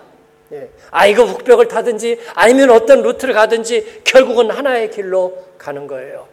예. 0.53 0.69
아이고 0.91 1.25
북벽을 1.25 1.67
타든지 1.67 2.19
아니면 2.35 2.69
어떤 2.69 3.01
루트를 3.01 3.33
가든지 3.33 4.01
결국은 4.03 4.51
하나의 4.51 4.91
길로 4.91 5.37
가는 5.57 5.87
거예요. 5.87 6.32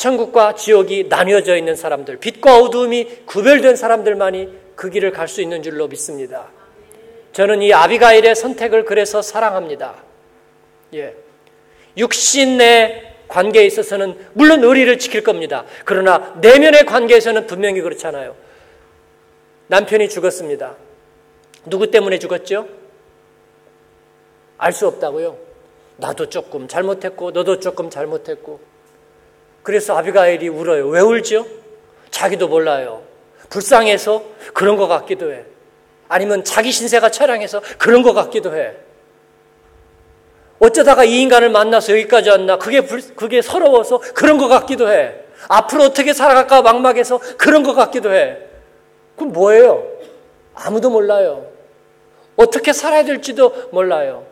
천국과 0.00 0.54
지옥이 0.54 1.08
나뉘어져 1.10 1.58
있는 1.58 1.76
사람들, 1.76 2.16
빛과 2.16 2.56
어두움이 2.56 3.26
구별된 3.26 3.76
사람들만이 3.76 4.48
그 4.74 4.88
길을 4.88 5.10
갈 5.10 5.28
수 5.28 5.42
있는 5.42 5.62
줄로 5.62 5.88
믿습니다. 5.88 6.48
저는 7.32 7.60
이 7.60 7.74
아비가일의 7.74 8.34
선택을 8.34 8.86
그래서 8.86 9.20
사랑합니다. 9.20 10.02
예. 10.94 11.14
육신 11.98 12.56
내 12.56 13.14
관계에 13.28 13.66
있어서는 13.66 14.16
물론 14.32 14.64
의리를 14.64 14.98
지킬 14.98 15.22
겁니다. 15.22 15.66
그러나 15.84 16.34
내면의 16.40 16.86
관계에서는 16.86 17.46
분명히 17.46 17.82
그렇잖아요. 17.82 18.34
남편이 19.66 20.08
죽었습니다. 20.08 20.76
누구 21.66 21.90
때문에 21.90 22.18
죽었죠? 22.18 22.66
알 24.56 24.72
수 24.72 24.86
없다고요. 24.86 25.36
나도 25.98 26.30
조금 26.30 26.68
잘못했고, 26.68 27.32
너도 27.32 27.60
조금 27.60 27.90
잘못했고. 27.90 28.69
그래서 29.62 29.96
아비가일이 29.96 30.48
울어요. 30.48 30.88
왜 30.88 31.00
울죠? 31.00 31.46
자기도 32.10 32.48
몰라요. 32.48 33.02
불쌍해서 33.48 34.22
그런 34.54 34.76
것 34.76 34.88
같기도 34.88 35.32
해. 35.32 35.44
아니면 36.08 36.44
자기 36.44 36.72
신세가 36.72 37.10
처량해서 37.10 37.62
그런 37.78 38.02
것 38.02 38.12
같기도 38.14 38.56
해. 38.56 38.74
어쩌다가 40.58 41.04
이 41.04 41.20
인간을 41.22 41.50
만나서 41.50 41.92
여기까지 41.92 42.30
왔나? 42.30 42.58
그게, 42.58 42.82
불, 42.82 43.00
그게 43.14 43.40
서러워서 43.40 43.98
그런 44.14 44.38
것 44.38 44.48
같기도 44.48 44.90
해. 44.90 45.14
앞으로 45.48 45.84
어떻게 45.84 46.12
살아갈까 46.12 46.62
막막해서 46.62 47.18
그런 47.38 47.62
것 47.62 47.74
같기도 47.74 48.12
해. 48.12 48.38
그럼 49.16 49.32
뭐예요? 49.32 49.86
아무도 50.54 50.90
몰라요. 50.90 51.46
어떻게 52.36 52.72
살아야 52.72 53.04
될지도 53.04 53.70
몰라요. 53.72 54.26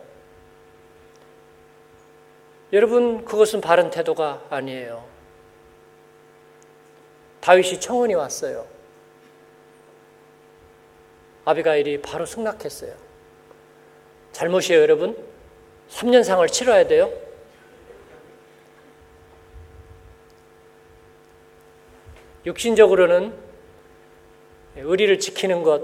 여러분, 2.73 3.25
그것은 3.25 3.61
바른 3.61 3.89
태도가 3.89 4.41
아니에요. 4.51 5.08
다윗이 7.41 7.79
청원이 7.79 8.13
왔어요. 8.15 8.65
아비가일이 11.45 12.01
바로 12.01 12.25
승낙했어요. 12.25 12.93
잘못이에요, 14.31 14.81
여러분. 14.81 15.17
3년상을 15.89 16.51
치러야 16.51 16.85
돼요. 16.87 17.11
육신적으로는 22.45 23.33
의리를 24.75 25.19
지키는 25.19 25.63
것 25.63 25.83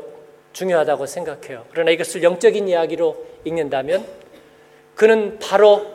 중요하다고 0.54 1.06
생각해요. 1.06 1.66
그러나 1.72 1.92
이것을 1.92 2.24
영적인 2.24 2.68
이야기로 2.68 3.26
읽는다면 3.44 4.06
그는 4.96 5.38
바로 5.40 5.94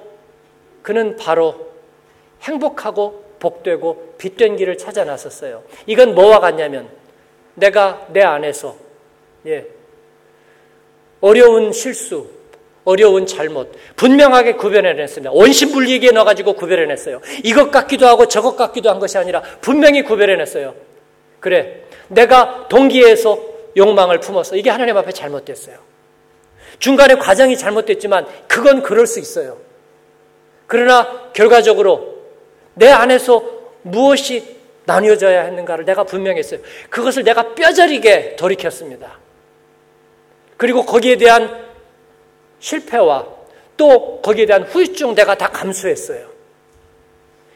그는 0.83 1.17
바로 1.17 1.71
행복하고 2.43 3.30
복되고 3.41 4.15
빛된 4.19 4.57
길을 4.57 4.79
찾아 4.79 5.05
나섰어요. 5.05 5.65
이건 5.87 6.15
뭐와 6.15 6.39
같냐면 6.39 6.89
내가 7.55 8.07
내 8.13 8.23
안에서 8.23 8.77
예, 9.47 9.67
어려운 11.21 11.73
실수, 11.73 12.29
어려운 12.85 13.27
잘못 13.27 13.73
분명하게 13.97 14.55
구별해냈습니다. 14.55 15.33
원심불리기에 15.33 16.13
넣어가지고 16.13 16.55
구별해냈어요. 16.55 17.21
이것 17.45 17.71
같기도 17.71 18.07
하고 18.07 18.29
저것 18.29 18.57
같기도 18.57 18.91
한 18.91 18.99
것이 18.99 19.19
아니라 19.19 19.43
분명히 19.61 20.03
구별해냈어요. 20.03 20.75
그래, 21.41 21.83
내가 22.09 22.69
동기에서 22.69 23.39
욕망을 23.77 24.21
품어서 24.21 24.57
이게 24.57 24.71
하나님 24.71 24.97
앞에 24.97 25.13
잘못됐어요. 25.13 25.77
중간에 26.79 27.15
과정이 27.15 27.57
잘못됐지만 27.57 28.27
그건 28.49 28.83
그럴 28.83 29.07
수 29.07 29.21
있어요. 29.21 29.59
그러나 30.67 31.31
결과적으로 31.33 32.20
내 32.81 32.89
안에서 32.89 33.45
무엇이 33.83 34.57
나뉘어져야 34.87 35.43
했는가를 35.43 35.85
내가 35.85 36.05
분명했어요. 36.05 36.61
그것을 36.89 37.25
내가 37.25 37.55
뼈저리게 37.55 38.37
돌이켰습니다. 38.37 39.19
그리고 40.57 40.87
거기에 40.87 41.17
대한 41.17 41.63
실패와 42.59 43.27
또 43.77 44.23
거기에 44.23 44.47
대한 44.47 44.63
후유증 44.63 45.15
내가 45.15 45.35
다 45.35 45.49
감수했어요. 45.49 46.27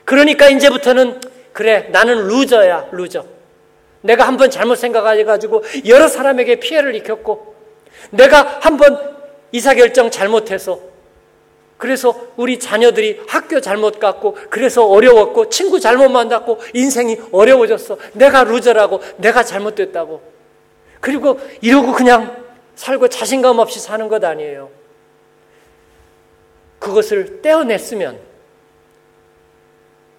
그러니까 0.05 0.51
이제부터는 0.51 1.23
그래 1.55 1.89
나는 1.91 2.29
루저야 2.29 2.89
루저. 2.93 3.25
내가 4.03 4.27
한번 4.27 4.51
잘못 4.51 4.75
생각해가지고 4.77 5.65
여러 5.87 6.07
사람에게 6.07 6.57
피해를 6.57 6.95
입혔고 6.97 7.55
내가 8.11 8.59
한번 8.61 9.17
의사결정 9.53 10.11
잘못해서 10.11 10.94
그래서 11.77 12.29
우리 12.37 12.59
자녀들이 12.59 13.21
학교 13.27 13.61
잘못 13.61 13.99
갔고 13.99 14.37
그래서 14.51 14.87
어려웠고 14.87 15.49
친구 15.49 15.81
잘못 15.81 16.09
만났고 16.09 16.61
인생이 16.73 17.19
어려워졌어. 17.33 17.99
내가 18.13 18.45
루저라고 18.45 19.01
내가 19.17 19.43
잘못됐다고. 19.43 20.23
그리고 21.01 21.39
이러고 21.61 21.93
그냥 21.93 22.45
살고 22.77 23.09
자신감 23.09 23.59
없이 23.59 23.81
사는 23.81 24.09
것 24.09 24.25
아니에요. 24.25 24.71
그것을 26.79 27.43
떼어냈으면 27.43 28.19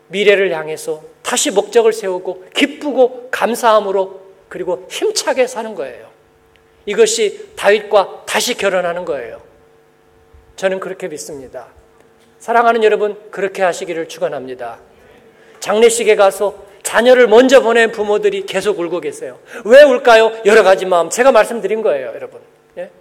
미래를 0.07 0.53
향해서 0.53 1.03
다시 1.21 1.51
목적을 1.51 1.93
세우고 1.93 2.45
기쁘고 2.53 3.29
감사함으로 3.31 4.21
그리고 4.49 4.85
힘차게 4.89 5.47
사는 5.47 5.73
거예요. 5.73 6.09
이것이 6.85 7.49
다윗과 7.55 8.23
다시 8.27 8.55
결혼하는 8.55 9.05
거예요. 9.05 9.44
저는 10.55 10.79
그렇게 10.79 11.07
믿습니다. 11.07 11.67
사랑하는 12.39 12.83
여러분, 12.83 13.17
그렇게 13.31 13.63
하시기를 13.63 14.07
축원합니다. 14.07 14.79
장례식에 15.59 16.15
가서 16.15 16.55
자녀를 16.83 17.27
먼저 17.27 17.61
보낸 17.61 17.91
부모들이 17.91 18.45
계속 18.45 18.79
울고 18.79 18.99
계세요. 18.99 19.39
왜 19.65 19.81
울까요? 19.83 20.31
여러 20.45 20.63
가지 20.63 20.85
마음. 20.85 21.09
제가 21.09 21.31
말씀드린 21.31 21.81
거예요, 21.81 22.11
여러분. 22.13 22.39
예? 22.77 22.91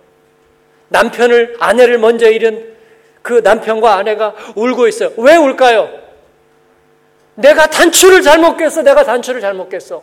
남편을, 0.89 1.57
아내를 1.61 1.99
먼저 1.99 2.31
잃은 2.31 2.75
그 3.23 3.41
남편과 3.45 3.95
아내가 3.95 4.35
울고 4.57 4.89
있어요. 4.89 5.13
왜 5.19 5.37
울까요? 5.37 5.91
내가 7.35 7.67
단추를 7.69 8.23
잘못 8.23 8.57
깼어. 8.57 8.83
내가 8.83 9.05
단추를 9.05 9.41
잘못 9.41 9.69
깼어. 9.69 10.03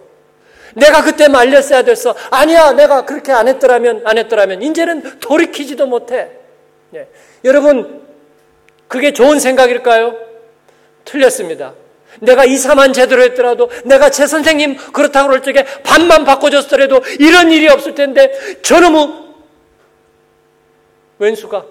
내가 0.76 1.04
그때 1.04 1.28
말렸어야 1.28 1.82
됐어. 1.82 2.16
아니야, 2.30 2.74
내가 2.74 3.06
그렇게 3.06 3.32
안 3.32 3.48
했더라면, 3.48 4.04
안 4.06 4.18
했더라면, 4.18 4.62
이제는 4.62 5.20
돌이키지도 5.20 5.88
못해. 5.88 6.41
예. 6.94 7.08
여러분, 7.44 8.02
그게 8.88 9.14
좋은 9.14 9.40
생각일까요? 9.40 10.18
틀렸습니다. 11.06 11.74
내가 12.20 12.44
이사만 12.46 12.94
제대로 12.94 13.22
했더라도, 13.24 13.70
내가 13.86 14.10
제 14.10 14.28
선생님 14.28 14.92
그렇다고 14.92 15.30
그럴 15.30 15.42
적에 15.42 15.64
반만 15.84 16.26
바꿔줬더라도 16.26 17.02
이런 17.20 17.52
일이 17.52 17.70
없을 17.70 17.96
텐데, 17.96 18.62
저놈의 18.62 19.32
왼수가, 21.20 21.66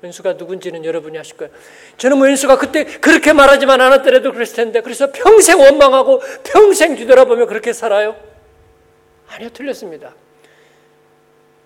왼수가 0.00 0.34
누군지는 0.34 0.84
여러분이 0.84 1.18
아실 1.18 1.36
거예요. 1.36 1.52
저는 1.98 2.20
왼수가 2.20 2.58
그때 2.58 2.84
그렇게 2.84 3.32
말하지만 3.32 3.80
않았더라도 3.80 4.32
그랬을 4.32 4.56
텐데, 4.56 4.80
그래서 4.80 5.10
평생 5.12 5.60
원망하고 5.60 6.22
평생 6.44 6.94
뒤돌아보며 6.96 7.46
그렇게 7.46 7.72
살아요? 7.72 8.16
아니요, 9.28 9.50
틀렸습니다. 9.50 10.14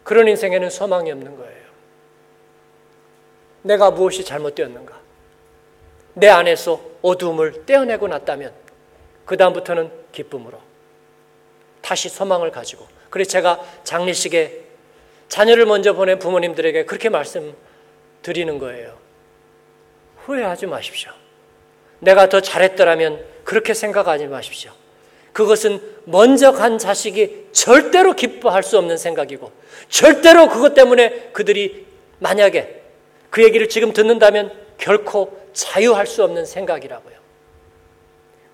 그런 0.02 0.26
인생에는 0.26 0.70
소망이 0.70 1.12
없는 1.12 1.36
거예요. 1.36 1.57
내가 3.62 3.90
무엇이 3.90 4.24
잘못되었는가? 4.24 4.98
내 6.14 6.28
안에서 6.28 6.80
어두움을 7.02 7.64
떼어내고 7.66 8.08
났다면 8.08 8.52
그다음부터는 9.24 9.90
기쁨으로 10.12 10.58
다시 11.80 12.08
소망을 12.08 12.50
가지고 12.50 12.86
그래서 13.10 13.30
제가 13.30 13.60
장례식에 13.84 14.64
자녀를 15.28 15.66
먼저 15.66 15.92
보낸 15.92 16.18
부모님들에게 16.18 16.86
그렇게 16.86 17.08
말씀드리는 17.08 18.58
거예요. 18.58 18.98
후회하지 20.24 20.66
마십시오. 20.66 21.12
내가 22.00 22.28
더 22.28 22.40
잘했더라면 22.40 23.24
그렇게 23.44 23.74
생각하지 23.74 24.26
마십시오. 24.26 24.72
그것은 25.32 25.80
먼저 26.04 26.52
간 26.52 26.78
자식이 26.78 27.48
절대로 27.52 28.14
기뻐할 28.14 28.62
수 28.62 28.76
없는 28.78 28.96
생각이고 28.96 29.52
절대로 29.88 30.48
그것 30.48 30.74
때문에 30.74 31.30
그들이 31.32 31.86
만약에 32.18 32.77
그 33.30 33.42
얘기를 33.42 33.68
지금 33.68 33.92
듣는다면 33.92 34.52
결코 34.78 35.38
자유할 35.52 36.06
수 36.06 36.22
없는 36.24 36.46
생각이라고요. 36.46 37.16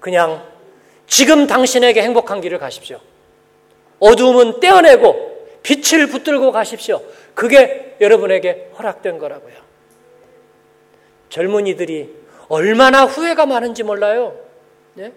그냥 0.00 0.46
지금 1.06 1.46
당신에게 1.46 2.02
행복한 2.02 2.40
길을 2.40 2.58
가십시오. 2.58 2.98
어두움은 4.00 4.60
떼어내고 4.60 5.34
빛을 5.62 6.08
붙들고 6.08 6.52
가십시오. 6.52 7.02
그게 7.34 7.96
여러분에게 8.00 8.70
허락된 8.78 9.18
거라고요. 9.18 9.54
젊은이들이 11.30 12.14
얼마나 12.48 13.04
후회가 13.04 13.46
많은지 13.46 13.82
몰라요. 13.82 14.38
네? 14.94 15.12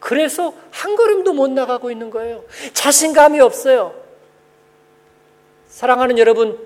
그래서 0.00 0.52
한 0.70 0.96
걸음도 0.96 1.32
못 1.32 1.48
나가고 1.50 1.90
있는 1.90 2.10
거예요. 2.10 2.44
자신감이 2.74 3.40
없어요. 3.40 3.94
사랑하는 5.68 6.18
여러분, 6.18 6.58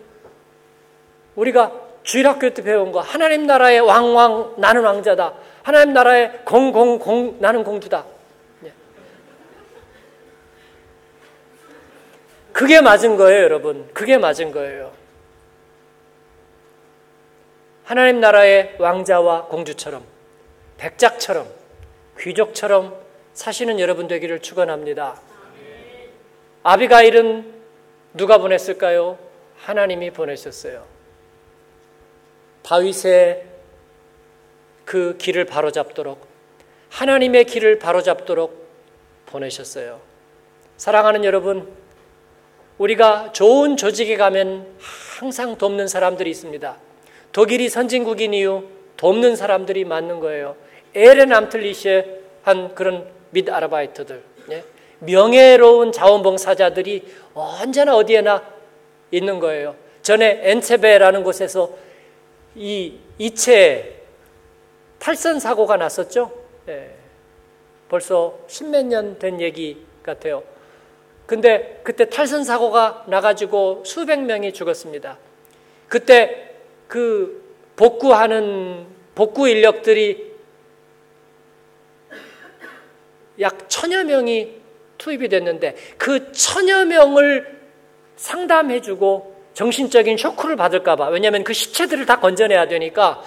우리가 1.37 1.86
주일학교 2.07 2.51
때 2.51 2.63
배운 2.63 2.93
거 2.93 3.01
하나님 3.01 3.49
나라의 3.49 3.81
왕왕 3.81 4.55
나는 4.59 4.83
왕자다. 4.85 5.35
하나님 5.65 5.93
나라의 5.93 6.45
공공공 6.45 7.39
나는 7.41 7.65
공주다. 7.65 8.07
예. 8.65 8.73
그게 12.53 12.81
맞은 12.81 13.17
거예요, 13.17 13.43
여러분. 13.43 13.91
그게 13.93 14.19
맞은 14.19 14.53
거예요. 14.53 14.93
하나님 17.83 18.21
나라의 18.21 18.77
왕자와 18.79 19.47
공주처럼 19.47 20.05
백작처럼 20.79 21.49
귀족처럼 22.21 22.97
사시는 23.33 23.81
여러분 23.81 24.07
되기를 24.07 24.43
축원합니다. 24.43 25.21
아비가일은 26.63 27.53
누가 28.15 28.39
보냈을까요? 28.39 29.19
하나님이 29.57 30.13
보내셨어요. 30.13 30.96
다윗의 32.67 33.45
그 34.85 35.17
길을 35.19 35.45
바로잡도록 35.45 36.27
하나님의 36.91 37.45
길을 37.45 37.79
바로잡도록 37.79 38.67
보내셨어요. 39.27 40.01
사랑하는 40.77 41.25
여러분, 41.25 41.69
우리가 42.79 43.31
좋은 43.33 43.77
조직에 43.77 44.17
가면 44.17 44.67
항상 44.79 45.57
돕는 45.57 45.87
사람들이 45.87 46.29
있습니다. 46.31 46.77
독일이 47.33 47.69
선진국인 47.69 48.35
이후 48.35 48.65
돕는 48.97 49.37
사람들이 49.37 49.85
많는 49.85 50.19
거예요. 50.21 50.57
에렌 50.95 51.33
암틀리시의 51.33 52.21
한 52.43 52.75
그런 52.75 53.07
미 53.31 53.45
아르바이트들, 53.49 54.23
예? 54.51 54.65
명예로운 55.01 55.93
자원봉사자들이 55.93 57.05
언제나 57.35 57.97
어디에나 57.97 58.43
있는 59.13 59.39
거예요. 59.39 59.77
전에 60.03 60.41
엔체베라는 60.43 61.23
곳에서 61.23 61.86
이 62.57 62.99
이체 63.19 64.03
탈선 64.99 65.39
사고가 65.39 65.77
났었죠. 65.77 66.33
예, 66.69 66.91
벌써 67.89 68.39
십몇 68.49 68.87
년 68.87 69.19
된 69.19 69.41
얘기 69.41 69.85
같아요. 70.03 70.43
근데 71.27 71.81
그때 71.85 72.09
탈선 72.09 72.45
사고가 72.45 73.05
나가지고 73.09 73.83
수백 73.85 74.21
명이 74.23 74.53
죽었습니다. 74.53 75.19
그때 75.89 76.55
그 76.89 77.45
복구하는 77.77 78.87
복구 79.15 79.49
인력들이 79.49 80.35
약 83.41 83.69
천여 83.69 84.05
명이 84.05 84.61
투입이 84.99 85.29
됐는데 85.29 85.77
그 85.99 86.33
천여 86.33 86.87
명을 86.87 87.61
상담해주고 88.17 89.36
정신적인 89.57 90.19
쇼크를 90.19 90.55
받을까봐. 90.55 91.09
왜냐하면 91.09 91.43
그 91.43 91.55
시체들을 91.55 92.05
다 92.05 92.21
건져내야 92.21 92.69
되니까 92.69 93.23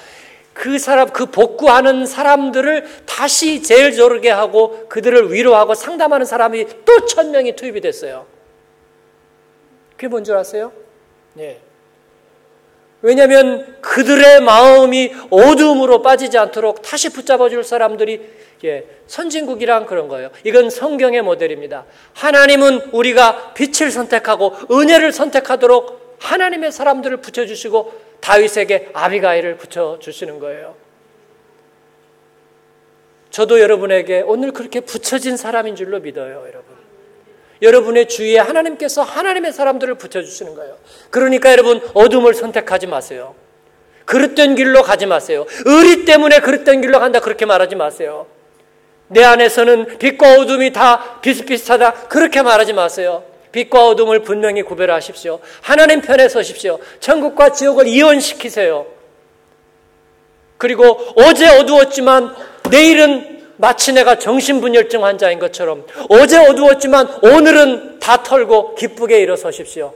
그 0.53 0.77
사람, 0.77 1.09
그 1.09 1.25
복구하는 1.25 2.05
사람들을 2.05 2.85
다시 3.07 3.63
제일 3.63 3.93
저르게 3.93 4.29
하고 4.29 4.87
그들을 4.89 5.33
위로하고 5.33 5.73
상담하는 5.73 6.25
사람이 6.27 6.65
또 6.85 7.05
천 7.07 7.31
명이 7.31 7.55
투입이 7.55 7.81
됐어요. 7.81 8.27
그게 9.95 10.07
뭔 10.07 10.23
줄 10.23 10.35
아세요? 10.37 10.71
네. 11.33 11.59
왜냐하면 13.01 13.77
그들의 13.81 14.41
마음이 14.41 15.11
어둠으로 15.31 16.03
빠지지 16.03 16.37
않도록 16.37 16.83
다시 16.83 17.09
붙잡아 17.09 17.49
줄 17.49 17.63
사람들이 17.63 18.21
예, 18.65 18.85
선진국이란 19.07 19.87
그런 19.87 20.07
거예요. 20.09 20.29
이건 20.43 20.69
성경의 20.69 21.23
모델입니다. 21.23 21.85
하나님은 22.13 22.89
우리가 22.91 23.53
빛을 23.55 23.89
선택하고 23.89 24.53
은혜를 24.69 25.11
선택하도록 25.11 26.08
하나님의 26.19 26.71
사람들을 26.71 27.17
붙여주시고 27.17 27.93
다윗에게 28.19 28.89
아비가일을 28.93 29.57
붙여주시는 29.57 30.39
거예요. 30.39 30.75
저도 33.29 33.59
여러분에게 33.59 34.23
오늘 34.25 34.51
그렇게 34.51 34.79
붙여진 34.81 35.37
사람인 35.37 35.75
줄로 35.75 35.99
믿어요, 35.99 36.43
여러분. 36.47 36.79
여러분의 37.61 38.07
주위에 38.07 38.39
하나님께서 38.39 39.03
하나님의 39.03 39.53
사람들을 39.53 39.95
붙여주시는 39.95 40.55
거예요. 40.55 40.77
그러니까 41.09 41.51
여러분, 41.51 41.81
어둠을 41.93 42.33
선택하지 42.33 42.87
마세요. 42.87 43.35
그릇된 44.05 44.55
길로 44.55 44.81
가지 44.81 45.05
마세요. 45.05 45.45
의리 45.65 46.05
때문에 46.05 46.39
그릇된 46.39 46.81
길로 46.81 46.99
간다, 46.99 47.19
그렇게 47.19 47.45
말하지 47.45 47.75
마세요. 47.75 48.25
내 49.07 49.23
안에서는 49.23 49.99
빛과 49.99 50.35
어둠이 50.35 50.73
다 50.73 51.19
비슷비슷하다, 51.21 52.07
그렇게 52.07 52.41
말하지 52.41 52.73
마세요. 52.73 53.23
빛과 53.51 53.87
어둠을 53.87 54.21
분명히 54.21 54.61
구별하십시오. 54.61 55.39
하나님 55.61 56.01
편에 56.01 56.29
서십시오. 56.29 56.79
천국과 56.99 57.51
지옥을 57.51 57.87
이혼시키세요. 57.87 58.85
그리고 60.57 60.99
어제 61.15 61.47
어두웠지만 61.47 62.35
내일은 62.69 63.39
마치 63.57 63.91
내가 63.93 64.15
정신분열증 64.15 65.03
환자인 65.03 65.39
것처럼 65.39 65.85
어제 66.09 66.37
어두웠지만 66.37 67.19
오늘은 67.23 67.99
다 67.99 68.23
털고 68.23 68.75
기쁘게 68.75 69.19
일어서십시오. 69.19 69.93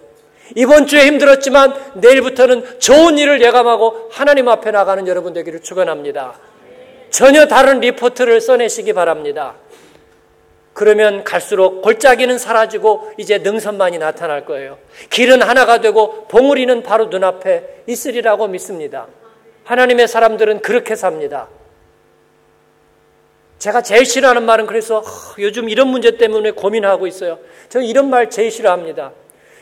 이번 0.56 0.88
주에 0.88 1.06
힘들었지만 1.06 1.74
내일부터는 1.96 2.80
좋은 2.80 3.18
일을 3.18 3.42
예감하고 3.42 4.10
하나님 4.12 4.50
앞에 4.50 4.72
나가는 4.72 5.08
여러분 5.08 5.34
되기를 5.34 5.62
축원합니다. 5.62 6.40
전혀 7.10 7.46
다른 7.46 7.80
리포트를 7.80 8.42
써내시기 8.42 8.94
바랍니다. 8.94 9.56
그러면 10.74 11.24
갈수록 11.24 11.82
골짜기는 11.82 12.38
사라지고 12.38 13.12
이제 13.18 13.38
능선만이 13.38 14.00
나타날 14.00 14.46
거예요. 14.46 14.80
길은 15.10 15.42
하나가 15.42 15.80
되고 15.80 16.28
봉우리는 16.28 16.84
바로 16.84 17.06
눈앞에 17.06 17.84
있으리라고 17.88 18.48
믿습니다. 18.48 19.08
하나님의 19.66 20.08
사람들은 20.08 20.62
그렇게 20.62 20.96
삽니다. 20.96 21.48
제가 23.60 23.82
제일 23.82 24.06
싫어하는 24.06 24.44
말은 24.44 24.66
그래서 24.66 25.04
요즘 25.40 25.70
이런 25.70 25.88
문제 25.88 26.18
때문에 26.18 26.52
고민하고 26.52 27.08
있어요. 27.08 27.40
저는 27.70 27.88
이런 27.88 28.10
말 28.10 28.30
제일 28.30 28.52
싫어합니다. 28.52 29.14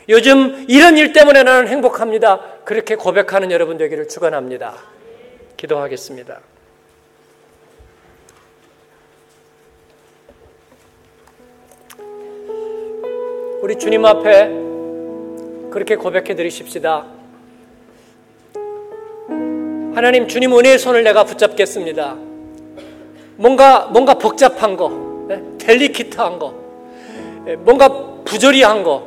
요즘 0.08 0.64
이런 0.68 0.98
일 0.98 1.12
때문에 1.12 1.44
나는 1.44 1.68
행복합니다. 1.68 2.40
그렇게 2.64 2.96
고백하는 2.96 3.52
여러분 3.52 3.76
되기를 3.78 4.08
축원합니다. 4.08 4.74
기도하겠습니다. 5.56 6.40
우리 13.62 13.78
주님 13.78 14.04
앞에 14.04 14.48
그렇게 15.70 15.94
고백해 15.94 16.34
드리십시다. 16.34 17.06
하나님 19.94 20.26
주님 20.26 20.58
은혜의 20.58 20.80
손을 20.80 21.04
내가 21.04 21.22
붙잡겠습니다. 21.22 22.16
뭔가 23.36 23.86
뭔가 23.92 24.14
복잡한 24.14 24.76
거, 24.76 25.26
네? 25.28 25.40
델리키트한 25.58 26.40
거, 26.40 26.54
예, 27.46 27.54
뭔가 27.54 27.88
부조리한 28.24 28.82
거, 28.82 29.06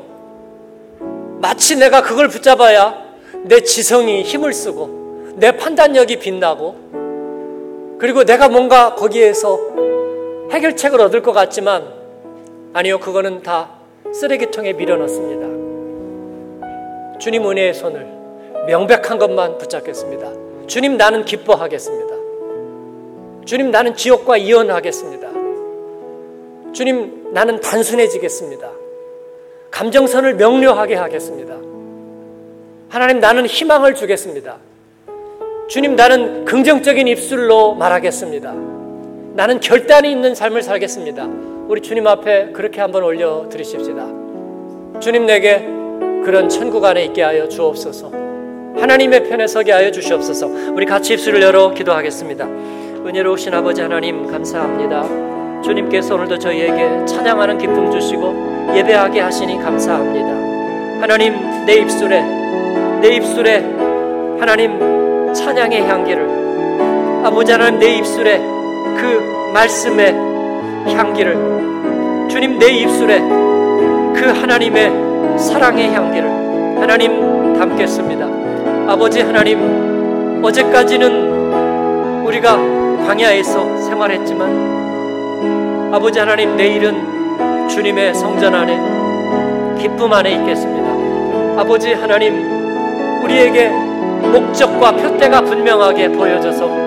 마치 1.42 1.76
내가 1.76 2.02
그걸 2.02 2.30
붙잡아야 2.30 2.96
내 3.44 3.60
지성이 3.60 4.24
힘을 4.24 4.54
쓰고 4.54 5.34
내 5.36 5.58
판단력이 5.58 6.20
빛나고 6.20 7.98
그리고 8.00 8.24
내가 8.24 8.48
뭔가 8.48 8.96
거기에서 8.96 9.60
해결책을 10.52 11.02
얻을 11.02 11.22
것 11.22 11.34
같지만 11.34 11.94
아니요 12.72 13.02
그거는 13.02 13.44
다 13.44 13.75
쓰레기통에 14.20 14.74
밀어넣습니다. 14.74 15.46
주님 17.20 17.50
은혜의 17.50 17.74
손을 17.74 18.08
명백한 18.66 19.18
것만 19.20 19.58
붙잡겠습니다. 19.58 20.32
주님 20.68 20.96
나는 20.96 21.26
기뻐하겠습니다. 21.26 22.16
주님 23.44 23.72
나는 23.72 23.94
지옥과 23.96 24.38
이혼하겠습니다. 24.38 25.28
주님 26.72 27.34
나는 27.34 27.60
단순해지겠습니다. 27.60 28.72
감정선을 29.72 30.36
명료하게 30.36 30.96
하겠습니다. 30.96 31.56
하나님 32.88 33.20
나는 33.20 33.46
희망을 33.46 33.96
주겠습니다. 33.96 34.58
주님 35.68 35.98
나는 35.98 36.46
긍정적인 36.46 37.08
입술로 37.10 37.76
말하겠습니다. 37.76 38.54
나는 39.36 39.60
결단이 39.60 40.10
있는 40.10 40.34
삶을 40.34 40.64
살겠습니다. 40.64 41.28
우리 41.68 41.82
주님 41.82 42.08
앞에 42.08 42.54
그렇게 42.54 42.80
한번 42.80 43.04
올려 43.04 43.50
드리십시다. 43.50 44.08
주님 45.02 45.26
내게 45.26 45.60
그런 46.24 46.48
천국 46.48 46.86
안에 46.86 47.04
있게 47.04 47.22
하여 47.22 47.50
주옵소서. 47.50 48.12
하나님의 48.78 49.28
편에 49.28 49.46
서게 49.46 49.74
하여 49.74 49.92
주시옵소서. 49.92 50.48
우리 50.74 50.86
같이 50.86 51.16
입술을 51.16 51.42
열어 51.42 51.74
기도하겠습니다. 51.74 52.46
은혜로우신 52.46 53.54
아버지 53.54 53.82
하나님 53.82 54.26
감사합니다. 54.26 55.62
주님께서 55.62 56.16
오늘도 56.16 56.40
저희에게 56.40 57.06
찬양하는 57.06 57.58
기쁨 57.58 57.92
주시고 57.92 58.74
예배하게 58.74 59.20
하시니 59.20 59.58
감사합니다. 59.58 61.02
하나님 61.02 61.66
내 61.66 61.76
입술에 61.76 62.22
내 63.02 63.18
입술에 63.18 63.58
하나님 64.40 65.34
찬양의 65.34 65.82
향기를 65.82 67.26
아버지 67.26 67.52
하나님 67.52 67.82
내 67.82 67.98
입술에 67.98 68.55
그 68.96 69.52
말씀의 69.54 70.14
향기를 70.94 72.28
주님 72.30 72.60
내 72.60 72.70
입술에 72.70 73.20
그 73.20 74.34
하나님의 74.36 75.38
사랑의 75.38 75.94
향기를 75.94 76.30
하나님 76.80 77.54
담겠습니다. 77.54 78.26
아버지 78.92 79.22
하나님 79.22 80.44
어제까지는 80.44 82.24
우리가 82.26 82.58
광야에서 83.06 83.82
생활했지만 83.82 85.94
아버지 85.94 86.20
하나님 86.20 86.56
내일은 86.56 87.68
주님의 87.70 88.14
성전 88.14 88.54
안에 88.54 88.78
기쁨 89.82 90.12
안에 90.12 90.34
있겠습니다. 90.34 91.62
아버지 91.62 91.94
하나님 91.94 93.24
우리에게 93.24 93.70
목적과 93.70 94.92
표대가 94.92 95.42
분명하게 95.42 96.12
보여져서 96.12 96.85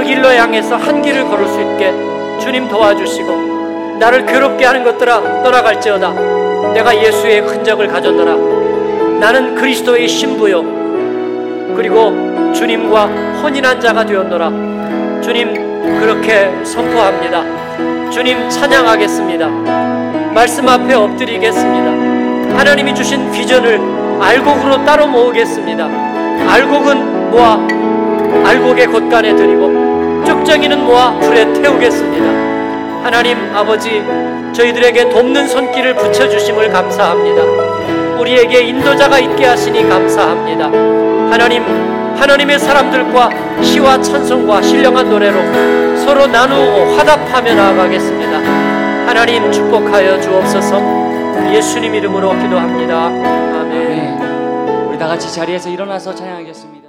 그 0.00 0.06
길로 0.06 0.28
향해서 0.28 0.76
한 0.76 1.02
길을 1.02 1.28
걸을 1.28 1.46
수 1.46 1.60
있게 1.60 1.92
주님 2.40 2.66
도와주시고 2.68 3.98
나를 3.98 4.24
괴롭게 4.24 4.64
하는 4.64 4.82
것들아 4.82 5.42
떠나갈지어다. 5.42 6.72
내가 6.72 6.96
예수의 6.96 7.40
흔적을 7.42 7.86
가졌노라. 7.86 9.18
나는 9.20 9.54
그리스도의 9.54 10.08
신부요. 10.08 10.62
그리고 11.76 12.52
주님과 12.54 13.06
혼인한 13.42 13.78
자가 13.78 14.06
되었노라. 14.06 15.20
주님 15.20 15.52
그렇게 16.00 16.50
선포합니다. 16.64 17.44
주님 18.10 18.48
찬양하겠습니다. 18.48 19.48
말씀 20.32 20.66
앞에 20.66 20.94
엎드리겠습니다. 20.94 22.56
하나님이 22.58 22.94
주신 22.94 23.30
비전을 23.30 23.78
알곡으로 24.18 24.82
따로 24.86 25.06
모으겠습니다. 25.06 25.84
알곡은 26.48 27.30
모아 27.32 27.58
알곡의 28.44 28.86
곳간에 28.86 29.36
드리고 29.36 29.79
쭉정이는 30.30 30.84
모아 30.84 31.18
불에 31.18 31.52
태우겠습니다. 31.52 33.04
하나님 33.04 33.36
아버지 33.52 34.00
저희들에게 34.52 35.08
돕는 35.08 35.48
손길을 35.48 35.96
붙여주심을 35.96 36.70
감사합니다. 36.70 37.42
우리에게 38.20 38.60
인도자가 38.60 39.18
있게 39.18 39.46
하시니 39.46 39.88
감사합니다. 39.88 40.66
하나님 41.32 41.64
하나님의 42.16 42.60
사람들과 42.60 43.30
시와 43.60 44.00
찬송과 44.00 44.62
신령한 44.62 45.10
노래로 45.10 45.96
서로 45.98 46.28
나누고 46.28 46.94
화답하며 46.96 47.52
나아가겠습니다. 47.52 48.38
하나님 49.08 49.50
축복하여 49.50 50.20
주옵소서 50.20 50.80
예수님 51.52 51.92
이름으로 51.96 52.38
기도합니다. 52.38 53.06
아멘. 53.06 54.90
우리 54.90 54.96
다 54.96 55.08
같이 55.08 55.32
자리에서 55.32 55.68
일어나서 55.70 56.14
찬양하겠습니다. 56.14 56.79